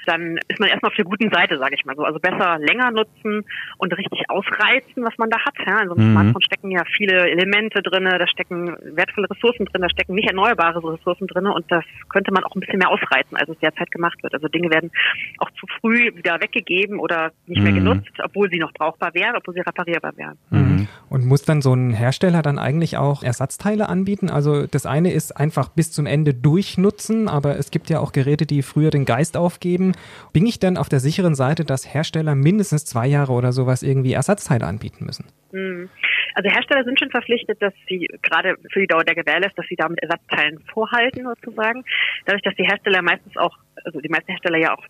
[0.06, 2.04] dann ist man erstmal auf der guten Seite, sage ich mal so.
[2.04, 3.44] Also besser länger nutzen
[3.78, 5.54] und richtig ausreizen, was man da hat.
[5.66, 5.80] Ja?
[5.82, 6.12] In so einem Mhm.
[6.12, 10.78] Smartphone stecken ja viele Elemente drinne, da stecken wertvolle Ressourcen drin, da stecken nicht erneuerbare
[10.94, 14.22] Ressourcen drinne und das könnte man auch ein bisschen mehr ausreizen, als es derzeit gemacht
[14.22, 14.34] wird.
[14.34, 14.90] Also Dinge werden
[15.38, 17.76] auch zu früh wieder weggegeben oder nicht mehr Mhm.
[17.76, 20.38] genutzt, obwohl sie noch brauchbar wären, obwohl sie reparierbar wären.
[20.50, 20.88] Mhm.
[21.08, 24.30] Und muss dann so ein Hersteller dann eigentlich auch Ersatzteile anbieten?
[24.30, 28.46] Also das eine ist einfach bis zum Ende durchnutzen, aber es gibt ja auch Geräte,
[28.46, 29.92] die früher den Geist aufgeben.
[30.32, 34.12] Bin ich dann auf der sicheren Seite, dass Hersteller mindestens zwei Jahre oder sowas irgendwie
[34.12, 35.26] Ersatzteile anbieten müssen?
[35.52, 35.88] Mhm.
[36.34, 39.76] Also Hersteller sind schon verpflichtet, dass sie gerade für die Dauer der Gewährleistung, dass sie
[39.76, 41.84] damit Ersatzteilen vorhalten sozusagen.
[42.26, 44.84] Dadurch, dass die Hersteller meistens auch, also die meisten Hersteller ja auch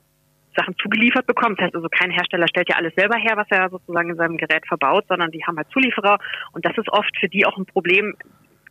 [0.57, 1.57] Sachen zugeliefert bekommen.
[1.57, 4.36] Das heißt also, kein Hersteller stellt ja alles selber her, was er sozusagen in seinem
[4.36, 6.18] Gerät verbaut, sondern die haben halt Zulieferer.
[6.52, 8.14] Und das ist oft für die auch ein Problem,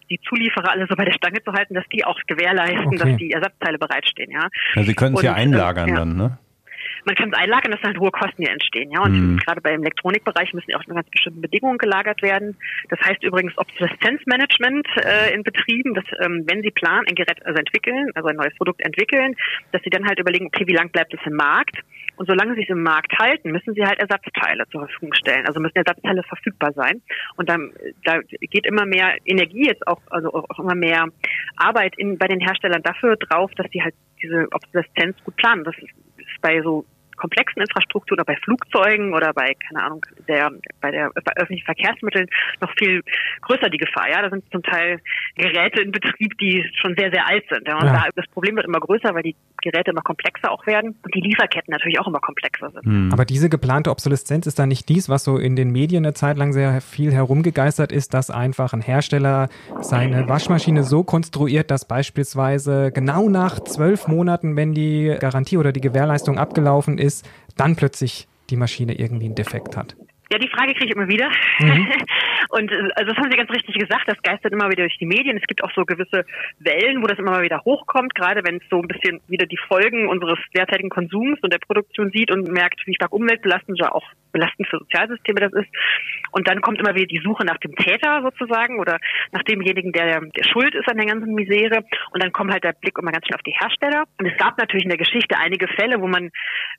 [0.09, 2.97] die Zulieferer alle so bei der Stange zu halten, dass die auch gewährleisten, Okay.
[2.97, 4.49] dass die Ersatzteile bereitstehen, ja.
[4.75, 5.95] Ja, Sie können es ja Und, äh, einlagern ja.
[5.95, 6.37] dann, ne?
[7.05, 8.91] Man kann es einlagern, dass dann hohe Kosten hier entstehen.
[8.91, 9.37] Ja, und mhm.
[9.37, 12.57] gerade beim Elektronikbereich müssen ja auch unter ganz bestimmten Bedingungen gelagert werden.
[12.89, 17.59] Das heißt übrigens Obsoleszenzmanagement äh, in Betrieben, dass ähm, wenn sie planen, ein Gerät also
[17.59, 19.35] entwickeln, also ein neues Produkt entwickeln,
[19.71, 21.77] dass sie dann halt überlegen, okay, wie lang bleibt es im Markt?
[22.17, 25.45] Und solange sie es im Markt halten, müssen sie halt Ersatzteile zur Verfügung stellen.
[25.47, 27.01] Also müssen Ersatzteile verfügbar sein.
[27.35, 27.71] Und dann
[28.03, 31.07] da geht immer mehr Energie jetzt auch, also auch immer mehr
[31.57, 35.63] Arbeit in, bei den Herstellern dafür drauf, dass sie halt diese Obsoleszenz gut planen.
[35.63, 35.91] Das ist
[36.41, 36.85] bei so
[37.15, 40.51] komplexen Infrastruktur oder bei Flugzeugen oder bei, keine Ahnung, der,
[40.81, 42.27] bei der, bei öffentlichen Verkehrsmitteln
[42.61, 43.01] noch viel
[43.41, 44.09] größer die Gefahr.
[44.09, 44.99] Ja, da sind zum Teil
[45.35, 47.67] Geräte in Betrieb, die schon sehr, sehr alt sind.
[47.67, 47.93] Ja, und ja.
[47.93, 49.35] da, das Problem wird immer größer, weil die
[49.69, 52.85] Geräte immer komplexer auch werden und die Lieferketten natürlich auch immer komplexer sind.
[52.85, 53.09] Hm.
[53.11, 56.37] Aber diese geplante Obsoleszenz ist da nicht dies, was so in den Medien eine Zeit
[56.37, 59.49] lang sehr viel herumgegeistert ist, dass einfach ein Hersteller
[59.81, 65.81] seine Waschmaschine so konstruiert, dass beispielsweise genau nach zwölf Monaten, wenn die Garantie oder die
[65.81, 69.95] Gewährleistung abgelaufen ist, ist, dann plötzlich die Maschine irgendwie einen Defekt hat.
[70.31, 71.29] Ja, die Frage kriege ich immer wieder.
[71.59, 71.91] Mhm.
[72.49, 75.05] Und äh, also das haben Sie ganz richtig gesagt, das geistert immer wieder durch die
[75.05, 75.37] Medien.
[75.37, 76.25] Es gibt auch so gewisse
[76.59, 79.59] Wellen, wo das immer mal wieder hochkommt, gerade wenn es so ein bisschen wieder die
[79.67, 84.05] Folgen unseres derzeitigen Konsums und der Produktion sieht und merkt, wie stark umweltbelastend oder auch
[84.35, 85.69] belastend für Sozialsysteme das ist.
[86.31, 88.99] Und dann kommt immer wieder die Suche nach dem Täter sozusagen oder
[89.31, 91.85] nach demjenigen, der, der schuld ist an der ganzen Misere.
[92.11, 94.03] Und dann kommt halt der Blick immer ganz schnell auf die Hersteller.
[94.19, 96.31] Und es gab natürlich in der Geschichte einige Fälle, wo man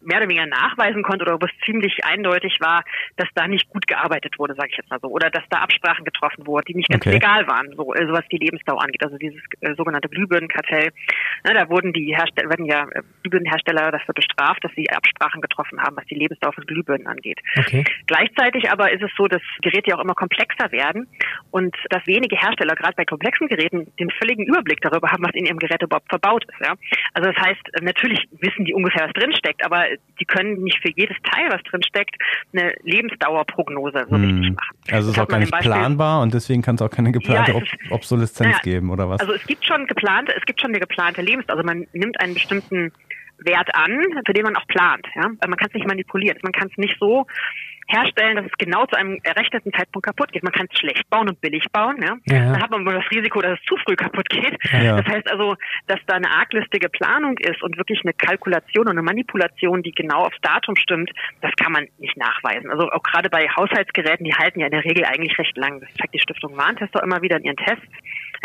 [0.02, 2.84] mehr oder weniger nachweisen konnte oder wo es ziemlich eindeutig war,
[3.16, 6.04] dass da nicht gut gearbeitet wurde, sage ich jetzt mal so, oder dass da Absprachen
[6.04, 7.14] getroffen wurden, die nicht ganz okay.
[7.14, 9.04] legal waren, so, also was die Lebensdauer angeht.
[9.04, 10.90] Also dieses äh, sogenannte Glühbirnenkartell.
[11.44, 15.80] Ne, da wurden die Hersteller, werden ja äh, Glühbirnenhersteller dafür bestraft, dass sie Absprachen getroffen
[15.80, 17.40] haben, was die Lebensdauer von Glühbirnen angeht.
[17.58, 17.84] Okay.
[18.06, 21.06] Gleichzeitig aber ist es so, dass Geräte ja auch immer komplexer werden
[21.50, 25.44] und dass wenige Hersteller, gerade bei komplexen Geräten, den völligen Überblick darüber haben, was in
[25.44, 26.60] ihrem Gerät überhaupt verbaut ist.
[26.60, 26.74] Ja?
[27.12, 29.84] Also das heißt, natürlich wissen die ungefähr, was drinsteckt, aber
[30.18, 32.16] die können nicht für jedes Teil, was drinsteckt,
[32.52, 32.74] eine
[33.26, 34.24] Lebensdauerprognose so hm.
[34.24, 34.76] richtig machen.
[34.90, 37.58] Also es ist auch gar nicht planbar und deswegen kann es auch keine geplante ja,
[37.58, 39.20] ist, Obsoleszenz ja, geben, oder was?
[39.20, 41.56] Also es gibt schon geplante, es gibt schon eine geplante Lebensdauer.
[41.56, 42.92] Also man nimmt einen bestimmten
[43.38, 45.06] Wert an, für den man auch plant.
[45.14, 45.28] Ja?
[45.28, 46.38] Man kann es nicht manipulieren.
[46.42, 47.26] Man kann es nicht so
[47.86, 50.42] herstellen, dass es genau zu einem errechneten Zeitpunkt kaputt geht.
[50.42, 51.96] Man kann es schlecht bauen und billig bauen.
[52.02, 52.16] Ja?
[52.26, 52.52] ja.
[52.52, 54.56] Dann hat man wohl das Risiko, dass es zu früh kaputt geht.
[54.72, 55.00] Ja.
[55.00, 55.56] Das heißt also,
[55.86, 60.24] dass da eine arglistige Planung ist und wirklich eine Kalkulation und eine Manipulation, die genau
[60.24, 61.10] aufs Datum stimmt,
[61.40, 62.70] das kann man nicht nachweisen.
[62.70, 65.80] Also auch gerade bei Haushaltsgeräten, die halten ja in der Regel eigentlich recht lang.
[65.80, 67.86] Das zeigt die Stiftung Warntest auch immer wieder in ihren Tests.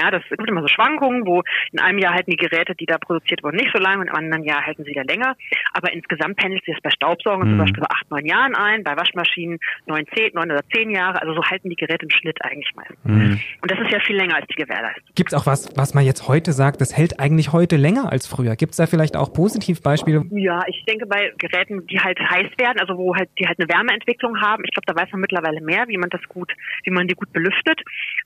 [0.02, 2.98] Ja, das gibt immer so Schwankungen, wo in einem Jahr halten die Geräte, die da
[2.98, 5.36] produziert wurden, nicht so lange und im anderen Jahr halten sie wieder länger.
[5.74, 7.52] Aber insgesamt pendelt sich das bei Staubsaugern mhm.
[7.52, 11.22] zum Beispiel bei acht, neun Jahren ein, bei Waschmaschinen neun, zehn, neun oder zehn Jahre.
[11.22, 12.98] Also so halten die Geräte im Schnitt eigentlich meistens.
[13.04, 13.40] Mhm.
[13.62, 15.04] Und das ist ja viel länger als die Gewährleistung.
[15.16, 18.26] Gibt es auch was, was man jetzt heute sagt, das hält eigentlich heute länger als
[18.26, 18.56] früher?
[18.56, 20.26] Gibt es da vielleicht auch Positivbeispiele?
[20.32, 23.70] Ja, ich denke bei Geräten, die halt heiß werden, also wo halt die halt eine
[23.70, 26.52] Wärmeentwicklung haben, ich glaube, da weiß man mittlerweile mehr, wie man das gut,
[26.84, 27.82] wie man die gut belüftet.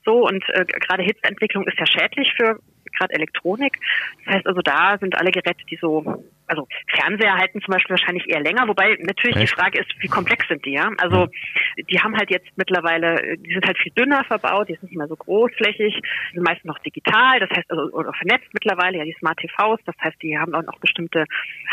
[0.05, 2.59] So und äh, gerade Hitzeentwicklung ist ja schädlich für
[2.97, 3.77] gerade Elektronik.
[4.25, 8.27] Das heißt also, da sind alle Geräte, die so also Fernseher halten zum Beispiel wahrscheinlich
[8.29, 9.51] eher länger, wobei natürlich Echt?
[9.51, 10.89] die Frage ist, wie komplex sind die, ja?
[10.97, 11.27] Also
[11.89, 15.07] die haben halt jetzt mittlerweile, die sind halt viel dünner verbaut, die sind nicht mehr
[15.07, 15.93] so großflächig,
[16.31, 19.81] die sind meistens noch digital, das heißt also oder vernetzt mittlerweile, ja die Smart TVs,
[19.85, 21.25] das heißt, die haben auch noch bestimmte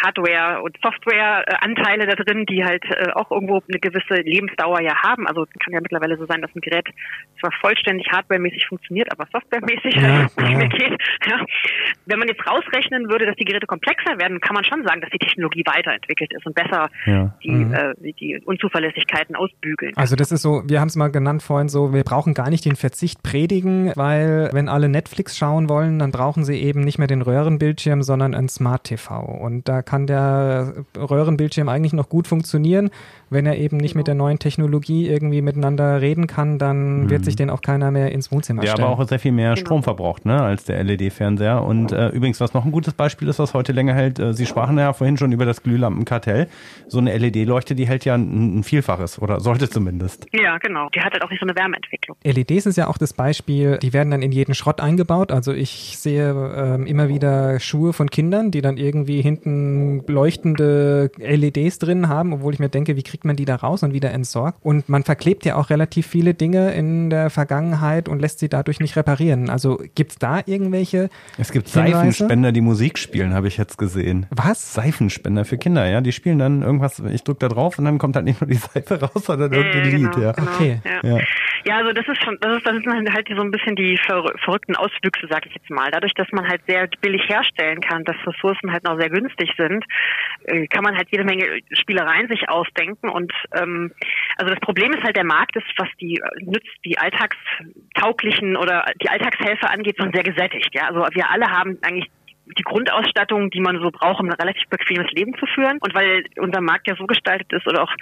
[0.03, 5.27] Hardware und Software-Anteile da drin, die halt äh, auch irgendwo eine gewisse Lebensdauer ja haben.
[5.27, 6.89] Also kann ja mittlerweile so sein, dass ein Gerät
[7.41, 11.03] zwar vollständig hardwaremäßig funktioniert, aber softwaremäßig ja, halt nicht mehr geht.
[11.27, 11.45] Ja.
[12.07, 15.00] Wenn man jetzt rausrechnen würde, dass die Geräte komplexer werden, kann man man schon sagen,
[15.00, 17.34] dass die Technologie weiterentwickelt ist und besser ja.
[17.42, 17.74] die, mhm.
[17.74, 19.92] äh, die Unzuverlässigkeiten ausbügeln.
[19.96, 22.64] Also das ist so, wir haben es mal genannt vorhin so, wir brauchen gar nicht
[22.64, 27.08] den Verzicht predigen, weil wenn alle Netflix schauen wollen, dann brauchen sie eben nicht mehr
[27.08, 29.20] den Röhrenbildschirm, sondern ein Smart TV.
[29.20, 32.90] Und da kann der Röhrenbildschirm eigentlich noch gut funktionieren.
[33.33, 34.01] Wenn er eben nicht genau.
[34.01, 37.11] mit der neuen Technologie irgendwie miteinander reden kann, dann mhm.
[37.11, 38.85] wird sich den auch keiner mehr ins Wohnzimmer der stellen.
[38.85, 39.66] Der aber auch sehr viel mehr genau.
[39.66, 41.62] Strom verbraucht ne, als der LED-Fernseher.
[41.62, 44.47] Und äh, übrigens, was noch ein gutes Beispiel ist, was heute länger hält, äh, Sie
[44.47, 46.49] sprachen ja vorhin schon über das Glühlampenkartell.
[46.89, 50.26] So eine LED-Leuchte, die hält ja ein, ein, Vielfaches oder sollte zumindest.
[50.33, 50.89] Ja, genau.
[50.95, 52.16] Die hat halt auch nicht so eine Wärmeentwicklung.
[52.24, 55.33] LEDs ist ja auch das Beispiel, die werden dann in jeden Schrott eingebaut.
[55.33, 61.78] Also ich sehe ähm, immer wieder Schuhe von Kindern, die dann irgendwie hinten leuchtende LEDs
[61.78, 64.59] drin haben, obwohl ich mir denke, wie kriegt man die da raus und wieder entsorgt?
[64.62, 68.81] Und man verklebt ja auch relativ viele Dinge in der Vergangenheit und lässt sie dadurch
[68.81, 69.51] nicht reparieren.
[69.51, 71.95] Also gibt es da irgendwelche Es gibt Hinweise?
[71.95, 74.27] Seifenspender, die Musik spielen, habe ich jetzt gesehen.
[74.31, 74.75] Was?
[74.75, 76.01] Seifenspender für Kinder, ja.
[76.01, 78.55] Die spielen dann irgendwas, ich drücke da drauf und dann kommt halt nicht nur die
[78.73, 80.33] Seife raus, sondern irgendein äh, Lied, genau, ja.
[80.33, 80.81] Genau, okay.
[80.85, 81.16] Ja.
[81.16, 81.25] ja.
[81.64, 84.75] Ja, also das ist schon, das ist, das sind halt so ein bisschen die verrückten
[84.75, 85.91] Auswüchse, sag ich jetzt mal.
[85.93, 89.85] Dadurch, dass man halt sehr billig herstellen kann, dass Ressourcen halt noch sehr günstig sind,
[90.45, 93.09] äh, kann man halt jede Menge Spielereien sich ausdenken.
[93.12, 93.92] Und ähm,
[94.36, 99.08] also das Problem ist halt, der Markt ist, was die nützt, die alltagstauglichen oder die
[99.08, 100.74] Alltagshelfer angeht, schon sehr gesättigt.
[100.74, 102.10] Ja, also wir alle haben eigentlich
[102.58, 105.78] die Grundausstattung, die man so braucht, um ein relativ bequemes Leben zu führen.
[105.78, 107.94] Und weil unser Markt ja so gestaltet ist oder auch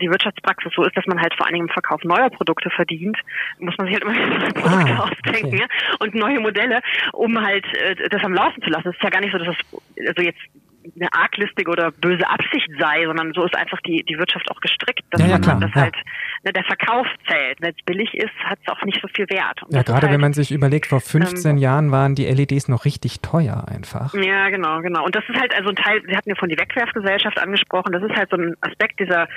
[0.00, 3.16] die Wirtschaftspraxis so ist, dass man halt vor allen Dingen im Verkauf neuer Produkte verdient,
[3.58, 5.60] muss man sich halt immer neue Produkte ah, ausdenken okay.
[5.60, 5.96] ja?
[6.00, 6.80] und neue Modelle,
[7.12, 8.88] um halt äh, das am Laufen zu lassen.
[8.88, 10.40] Es ist ja gar nicht so, dass es also jetzt
[10.94, 15.02] eine arglistige oder böse Absicht sei, sondern so ist einfach die, die Wirtschaft auch gestrickt,
[15.10, 15.82] dass ja, ja, man das ja.
[15.82, 15.96] halt
[16.46, 17.60] ne, der Verkauf zählt.
[17.60, 19.62] Wenn es billig ist, hat es auch nicht so viel Wert.
[19.62, 22.68] Und ja, gerade halt, wenn man sich überlegt, vor 15 ähm, Jahren waren die LEDs
[22.68, 24.14] noch richtig teuer einfach.
[24.14, 25.04] Ja, genau, genau.
[25.04, 28.02] Und das ist halt also ein Teil, Sie hatten ja von die Wegwerfgesellschaft angesprochen, das
[28.02, 29.28] ist halt so ein Aspekt dieser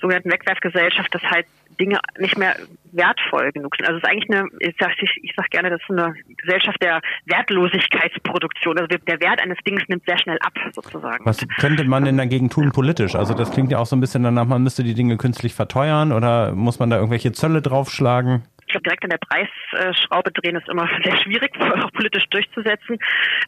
[0.00, 1.46] sogenannten Wegwerfgesellschaft, dass halt
[1.78, 2.56] Dinge nicht mehr
[2.92, 3.86] wertvoll genug sind.
[3.88, 6.80] Also es ist eigentlich eine, ich sag, ich, ich sag gerne, das ist eine Gesellschaft
[6.82, 8.78] der Wertlosigkeitsproduktion.
[8.78, 11.24] Also der Wert eines Dings nimmt sehr schnell ab, sozusagen.
[11.24, 13.14] Was könnte man denn dagegen tun politisch?
[13.14, 16.12] Also das klingt ja auch so ein bisschen danach, man müsste die Dinge künstlich verteuern
[16.12, 18.44] oder muss man da irgendwelche Zölle draufschlagen?
[18.66, 22.98] Ich glaube, direkt an der Preisschraube drehen ist immer sehr schwierig, auch politisch durchzusetzen.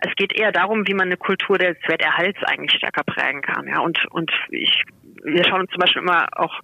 [0.00, 3.66] Es geht eher darum, wie man eine Kultur des Werterhalts eigentlich stärker prägen kann.
[3.66, 4.84] Ja, und, und ich
[5.24, 6.60] wir schauen uns zum Beispiel immer auch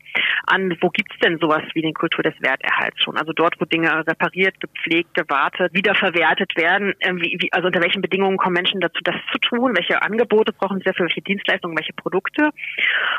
[0.46, 3.16] an, wo gibt's denn sowas wie den Kultur des Werterhalts schon?
[3.16, 8.02] Also dort, wo Dinge repariert, gepflegt, gewartet, wiederverwertet werden, äh, wie, wie, also unter welchen
[8.02, 9.76] Bedingungen kommen Menschen dazu, das zu tun?
[9.76, 11.06] Welche Angebote brauchen sie dafür?
[11.06, 12.50] Welche Dienstleistungen, welche Produkte?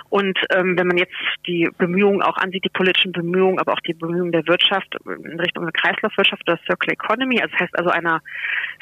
[0.10, 1.16] Und ähm, wenn man jetzt
[1.48, 5.64] die Bemühungen auch ansieht, die politischen Bemühungen, aber auch die Bemühungen der Wirtschaft in Richtung
[5.64, 8.22] der Kreislaufwirtschaft oder Circular Economy, also das heißt also einer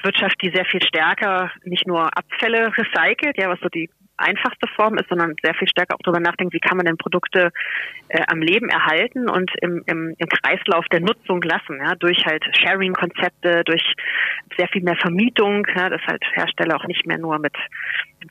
[0.04, 3.90] Wirtschaft, die sehr viel stärker nicht nur Abfälle recycelt, ja, was so die
[4.22, 7.52] einfachste Form ist, sondern sehr viel stärker auch darüber nachdenkt, wie kann man denn Produkte
[8.10, 12.44] äh, am Leben erhalten und im, im, im Kreislauf der Nutzung lassen, ja, durch halt
[12.58, 13.96] Sharing-Konzepte, durch
[14.58, 17.56] sehr viel mehr Vermietung, ja, dass halt Hersteller auch nicht mehr nur mit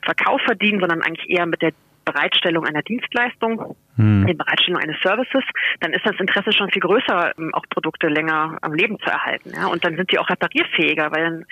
[0.03, 1.73] Verkauf verdienen, sondern eigentlich eher mit der
[2.11, 4.25] Bereitstellung einer Dienstleistung, hm.
[4.27, 5.43] die Bereitstellung eines Services,
[5.79, 9.51] dann ist das Interesse schon viel größer, ähm, auch Produkte länger am Leben zu erhalten.
[9.55, 9.67] Ja?
[9.67, 11.45] Und dann sind die auch reparierfähiger, weil ein,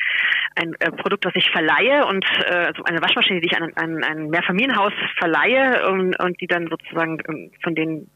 [0.56, 4.04] ein äh, Produkt, das ich verleihe und äh, also eine Waschmaschine, die ich an, an
[4.04, 8.10] ein Mehrfamilienhaus verleihe und, und die dann sozusagen ähm, von den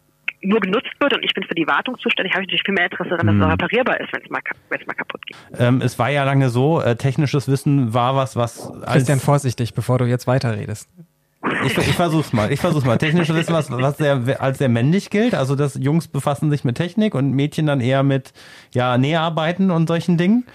[0.45, 2.85] nur genutzt wird und ich bin für die Wartung zuständig, habe ich natürlich viel mehr
[2.85, 3.51] Interesse daran, dass es mhm.
[3.51, 5.37] reparierbar ist, wenn es mal, mal kaputt geht.
[5.57, 8.71] Ähm, es war ja lange so, äh, technisches Wissen war was, was...
[8.85, 10.89] Christian, vorsichtig, bevor du jetzt weiterredest.
[11.65, 12.51] Ich, ich versuch's mal.
[12.51, 12.97] Ich versuch's mal.
[12.97, 15.35] Technisches Wissen, was, was sehr, als sehr männlich gilt.
[15.35, 18.31] Also, dass Jungs befassen sich mit Technik und Mädchen dann eher mit,
[18.73, 20.45] ja, Näharbeiten und solchen Dingen.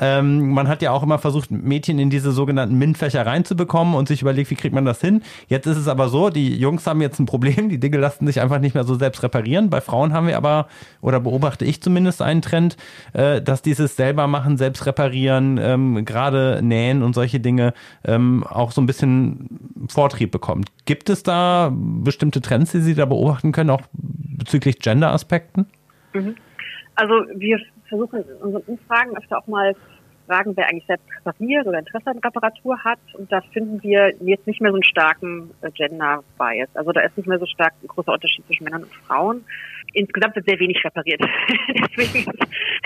[0.00, 4.22] Ähm, man hat ja auch immer versucht, Mädchen in diese sogenannten MINT-Fächer reinzubekommen und sich
[4.22, 5.22] überlegt, wie kriegt man das hin.
[5.48, 8.40] Jetzt ist es aber so, die Jungs haben jetzt ein Problem, die Dinge lassen sich
[8.40, 9.70] einfach nicht mehr so selbst reparieren.
[9.70, 10.68] Bei Frauen haben wir aber,
[11.00, 12.76] oder beobachte ich zumindest einen Trend,
[13.12, 17.74] äh, dass dieses selber machen, selbst reparieren, ähm, gerade nähen und solche Dinge
[18.04, 19.48] ähm, auch so ein bisschen
[19.88, 20.68] Vortrieb bekommt.
[20.84, 25.66] Gibt es da bestimmte Trends, die Sie da beobachten können, auch bezüglich Gender-Aspekten?
[26.12, 26.34] Mhm.
[26.96, 27.58] Also wir
[27.88, 29.74] versuchen in unseren Umfragen öfter auch mal
[30.26, 32.98] fragen, wer eigentlich selbst repariert oder Interesse an Reparatur hat.
[33.14, 36.70] Und da finden wir jetzt nicht mehr so einen starken äh, Gender-Bias.
[36.74, 39.44] Also da ist nicht mehr so stark ein großer Unterschied zwischen Männern und Frauen.
[39.92, 41.20] Insgesamt wird sehr wenig repariert.
[41.68, 42.32] deswegen,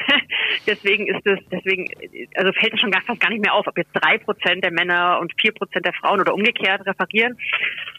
[0.67, 1.89] deswegen ist es, deswegen,
[2.35, 4.73] also fällt es schon gar, fast gar nicht mehr auf, ob jetzt drei Prozent der
[4.73, 7.37] Männer und vier Prozent der Frauen oder umgekehrt reparieren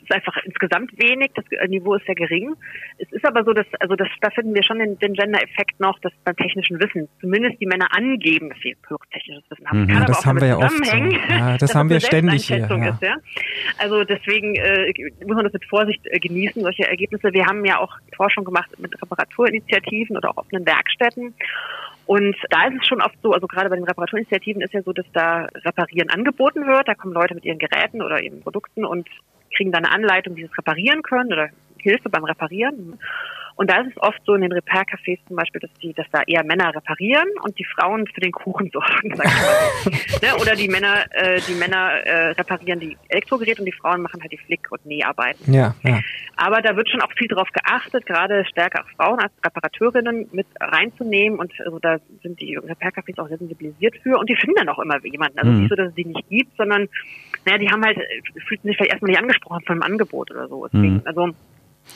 [0.10, 2.56] ist einfach insgesamt wenig, das Niveau ist sehr gering.
[2.98, 6.00] Es ist aber so, dass, also das, da finden wir schon den, den Gender-Effekt noch,
[6.00, 9.82] dass beim technischen Wissen zumindest die Männer angeben, dass sie höheres technisches Wissen haben.
[9.82, 10.96] Mhm, das haben wir ja oft so.
[10.96, 12.60] ja, das haben wir ständig hier.
[12.60, 12.90] Ja.
[12.90, 13.16] Ist, ja?
[13.78, 14.94] Also deswegen äh,
[15.26, 17.32] muss man das mit Vorsicht äh, genießen, solche Ergebnisse.
[17.34, 21.34] Wir haben ja auch Forschung gemacht mit Reparaturinitiativen oder auch offenen Werkstätten.
[22.06, 24.94] Und da ist es schon oft so, also gerade bei den Reparaturinitiativen ist ja so,
[24.94, 26.88] dass da Reparieren angeboten wird.
[26.88, 29.08] Da kommen Leute mit ihren Geräten oder eben Produkten und
[29.56, 33.00] kriegen dann eine Anleitung, wie sie es reparieren können oder Hilfe beim Reparieren.
[33.60, 36.22] Und da ist es oft so in den Repair-Cafés zum Beispiel, dass die, dass da
[36.26, 40.30] eher Männer reparieren und die Frauen für den Kuchen sorgen, sag ich mal.
[40.32, 40.42] ne?
[40.42, 44.32] Oder die Männer, äh, die Männer äh, reparieren die Elektrogeräte und die Frauen machen halt
[44.32, 45.54] die Flick- und Näharbeiten.
[45.54, 46.00] Ja, ja.
[46.38, 50.48] Aber da wird schon auch viel darauf geachtet, gerade stärker auch Frauen als Reparateurinnen mit
[50.62, 54.80] reinzunehmen und also da sind die Repair-Cafés auch sensibilisiert für und die finden dann auch
[54.80, 55.38] immer jemanden.
[55.38, 55.60] Also mhm.
[55.60, 56.88] nicht so, dass es die nicht gibt, sondern
[57.46, 57.98] naja, die haben halt,
[58.48, 60.66] fühlten sich vielleicht erstmal nicht angesprochen von einem Angebot oder so.
[60.68, 61.02] Deswegen, mhm.
[61.04, 61.34] also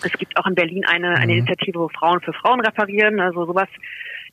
[0.02, 1.40] es gibt auch in Berlin eine, eine mhm.
[1.40, 3.20] Initiative, wo Frauen für Frauen reparieren.
[3.20, 3.70] Also sowas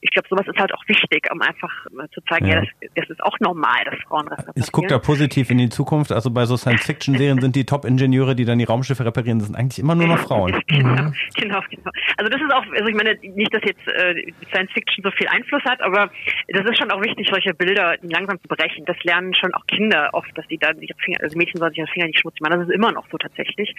[0.02, 1.70] ich glaube, sowas ist halt auch wichtig, um einfach
[2.14, 4.52] zu zeigen, ja, ja das, das, ist auch normal, dass Frauen reparieren.
[4.56, 6.10] Ich gucke da positiv in die Zukunft.
[6.10, 9.78] Also bei so Science-Fiction-Serien sind die Top-Ingenieure, die dann die Raumschiffe reparieren, das sind eigentlich
[9.78, 10.52] immer nur noch Frauen.
[10.66, 11.90] genau, genau, genau.
[12.16, 15.62] Also das ist auch, also ich meine, nicht, dass jetzt äh, Science-Fiction so viel Einfluss
[15.64, 16.10] hat, aber
[16.48, 18.84] das ist schon auch wichtig, solche Bilder langsam zu brechen.
[18.86, 21.78] Das lernen schon auch Kinder oft, dass die da ihre Finger, also Mädchen sollen sich
[21.78, 22.58] ihre Finger nicht schmutzig machen.
[22.60, 23.74] Das ist immer noch so tatsächlich.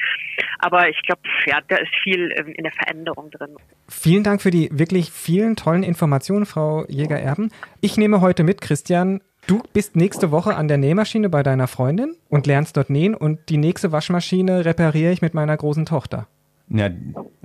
[0.59, 3.55] Aber ich glaube, ja, da ist viel in der Veränderung drin.
[3.89, 6.10] Vielen Dank für die wirklich vielen tollen Informationen,
[6.45, 7.51] Frau Jäger-Erben.
[7.79, 12.15] Ich nehme heute mit, Christian, Du bist nächste Woche an der Nähmaschine bei deiner Freundin
[12.29, 16.27] und lernst dort nähen und die nächste Waschmaschine repariere ich mit meiner großen Tochter.
[16.69, 16.89] Ja,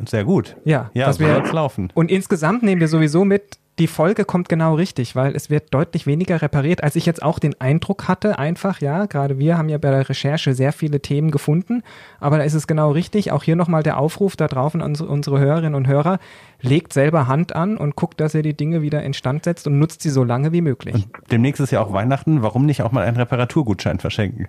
[0.04, 0.56] sehr gut.
[0.64, 1.90] Ja, ja das wird laufen.
[1.94, 6.06] Und insgesamt nehmen wir sowieso mit, die Folge kommt genau richtig, weil es wird deutlich
[6.06, 8.38] weniger repariert, als ich jetzt auch den Eindruck hatte.
[8.38, 11.82] Einfach, ja, gerade wir haben ja bei der Recherche sehr viele Themen gefunden,
[12.18, 13.32] aber da ist es genau richtig.
[13.32, 16.18] Auch hier nochmal der Aufruf da drauf an unsere Hörerinnen und Hörer.
[16.62, 20.00] Legt selber Hand an und guckt, dass ihr die Dinge wieder instand setzt und nutzt
[20.00, 20.94] sie so lange wie möglich.
[20.94, 22.42] Und demnächst ist ja auch Weihnachten.
[22.42, 24.48] Warum nicht auch mal einen Reparaturgutschein verschenken?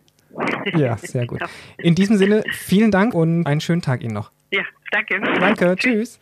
[0.75, 1.41] Ja, sehr gut.
[1.77, 4.31] In diesem Sinne, vielen Dank und einen schönen Tag Ihnen noch.
[4.51, 5.19] Ja, danke.
[5.39, 6.19] Danke, tschüss.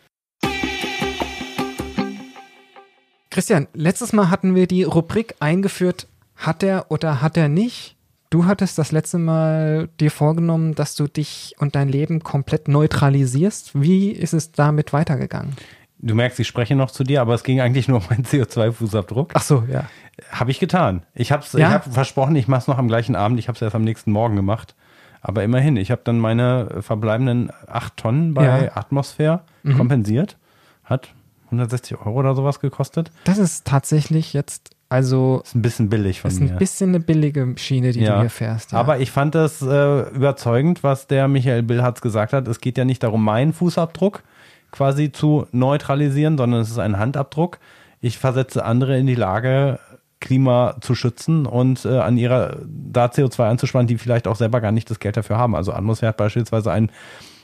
[3.36, 6.08] Christian, letztes Mal hatten wir die Rubrik eingeführt,
[6.38, 7.98] hat er oder hat er nicht?
[8.30, 13.72] Du hattest das letzte Mal dir vorgenommen, dass du dich und dein Leben komplett neutralisierst.
[13.74, 15.58] Wie ist es damit weitergegangen?
[15.98, 19.32] Du merkst, ich spreche noch zu dir, aber es ging eigentlich nur um meinen CO2-Fußabdruck.
[19.34, 19.84] Ach so, ja.
[20.32, 21.04] Habe ich getan.
[21.14, 21.72] Ich habe ja?
[21.72, 23.38] hab versprochen, ich mache es noch am gleichen Abend.
[23.38, 24.76] Ich habe es erst am nächsten Morgen gemacht.
[25.20, 28.78] Aber immerhin, ich habe dann meine verbleibenden acht Tonnen bei ja.
[28.78, 29.76] Atmosphäre mhm.
[29.76, 30.38] kompensiert.
[30.86, 31.10] Hat
[31.46, 33.12] 160 Euro oder sowas gekostet.
[33.24, 35.42] Das ist tatsächlich jetzt, also.
[35.44, 36.46] Ist ein bisschen billig von mir.
[36.46, 38.16] Ist ein bisschen eine billige Schiene, die ja.
[38.16, 38.72] du hier fährst.
[38.72, 38.80] Ja.
[38.80, 42.48] Aber ich fand das äh, überzeugend, was der Michael Billhartz gesagt hat.
[42.48, 44.24] Es geht ja nicht darum, meinen Fußabdruck
[44.72, 47.60] quasi zu neutralisieren, sondern es ist ein Handabdruck.
[48.02, 49.80] Ich versetze andere in die Lage,
[50.20, 54.72] Klima zu schützen und äh, an ihrer da CO2 anzusparen, die vielleicht auch selber gar
[54.72, 55.56] nicht das Geld dafür haben.
[55.56, 56.92] Also Atmosphäre hat beispielsweise ein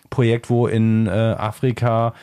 [0.09, 2.13] Projekt, wo in äh, Afrika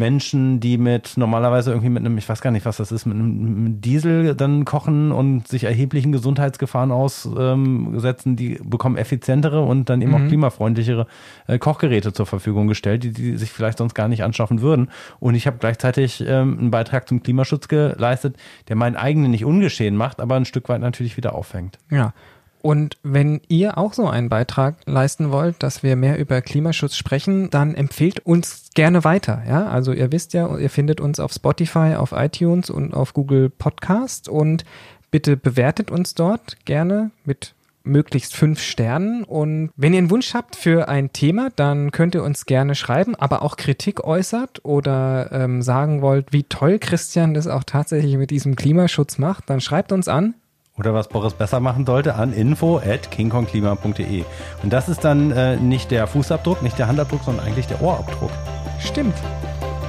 [0.00, 3.16] Menschen, die mit normalerweise irgendwie mit einem, ich weiß gar nicht, was das ist, mit
[3.16, 10.12] einem Diesel dann kochen und sich erheblichen Gesundheitsgefahren aussetzen, die bekommen effizientere und dann eben
[10.12, 10.16] mhm.
[10.16, 11.06] auch klimafreundlichere
[11.46, 14.88] äh, Kochgeräte zur Verfügung gestellt, die, die sich vielleicht sonst gar nicht anschaffen würden.
[15.20, 18.36] Und ich habe gleichzeitig ähm, einen Beitrag zum Klimaschutz geleistet,
[18.68, 21.78] der meinen eigenen nicht ungeschehen macht, aber ein Stück weit natürlich wieder auffängt.
[21.90, 22.14] Ja.
[22.62, 27.50] Und wenn ihr auch so einen Beitrag leisten wollt, dass wir mehr über Klimaschutz sprechen,
[27.50, 29.42] dann empfehlt uns gerne weiter.
[29.48, 33.50] Ja, also ihr wisst ja, ihr findet uns auf Spotify, auf iTunes und auf Google
[33.50, 34.64] Podcast und
[35.10, 39.24] bitte bewertet uns dort gerne mit möglichst fünf Sternen.
[39.24, 43.14] Und wenn ihr einen Wunsch habt für ein Thema, dann könnt ihr uns gerne schreiben,
[43.14, 48.30] aber auch Kritik äußert oder ähm, sagen wollt, wie toll Christian das auch tatsächlich mit
[48.30, 50.34] diesem Klimaschutz macht, dann schreibt uns an
[50.80, 54.24] oder was Boris besser machen sollte, an info at kingkongklima.de.
[54.62, 58.30] Und das ist dann äh, nicht der Fußabdruck, nicht der Handabdruck, sondern eigentlich der Ohrabdruck.
[58.78, 59.14] Stimmt.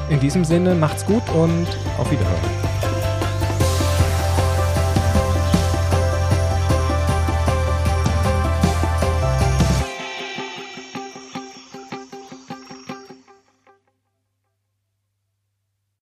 [0.09, 1.65] In diesem Sinne macht's gut und
[1.97, 2.70] auf Wiederhören.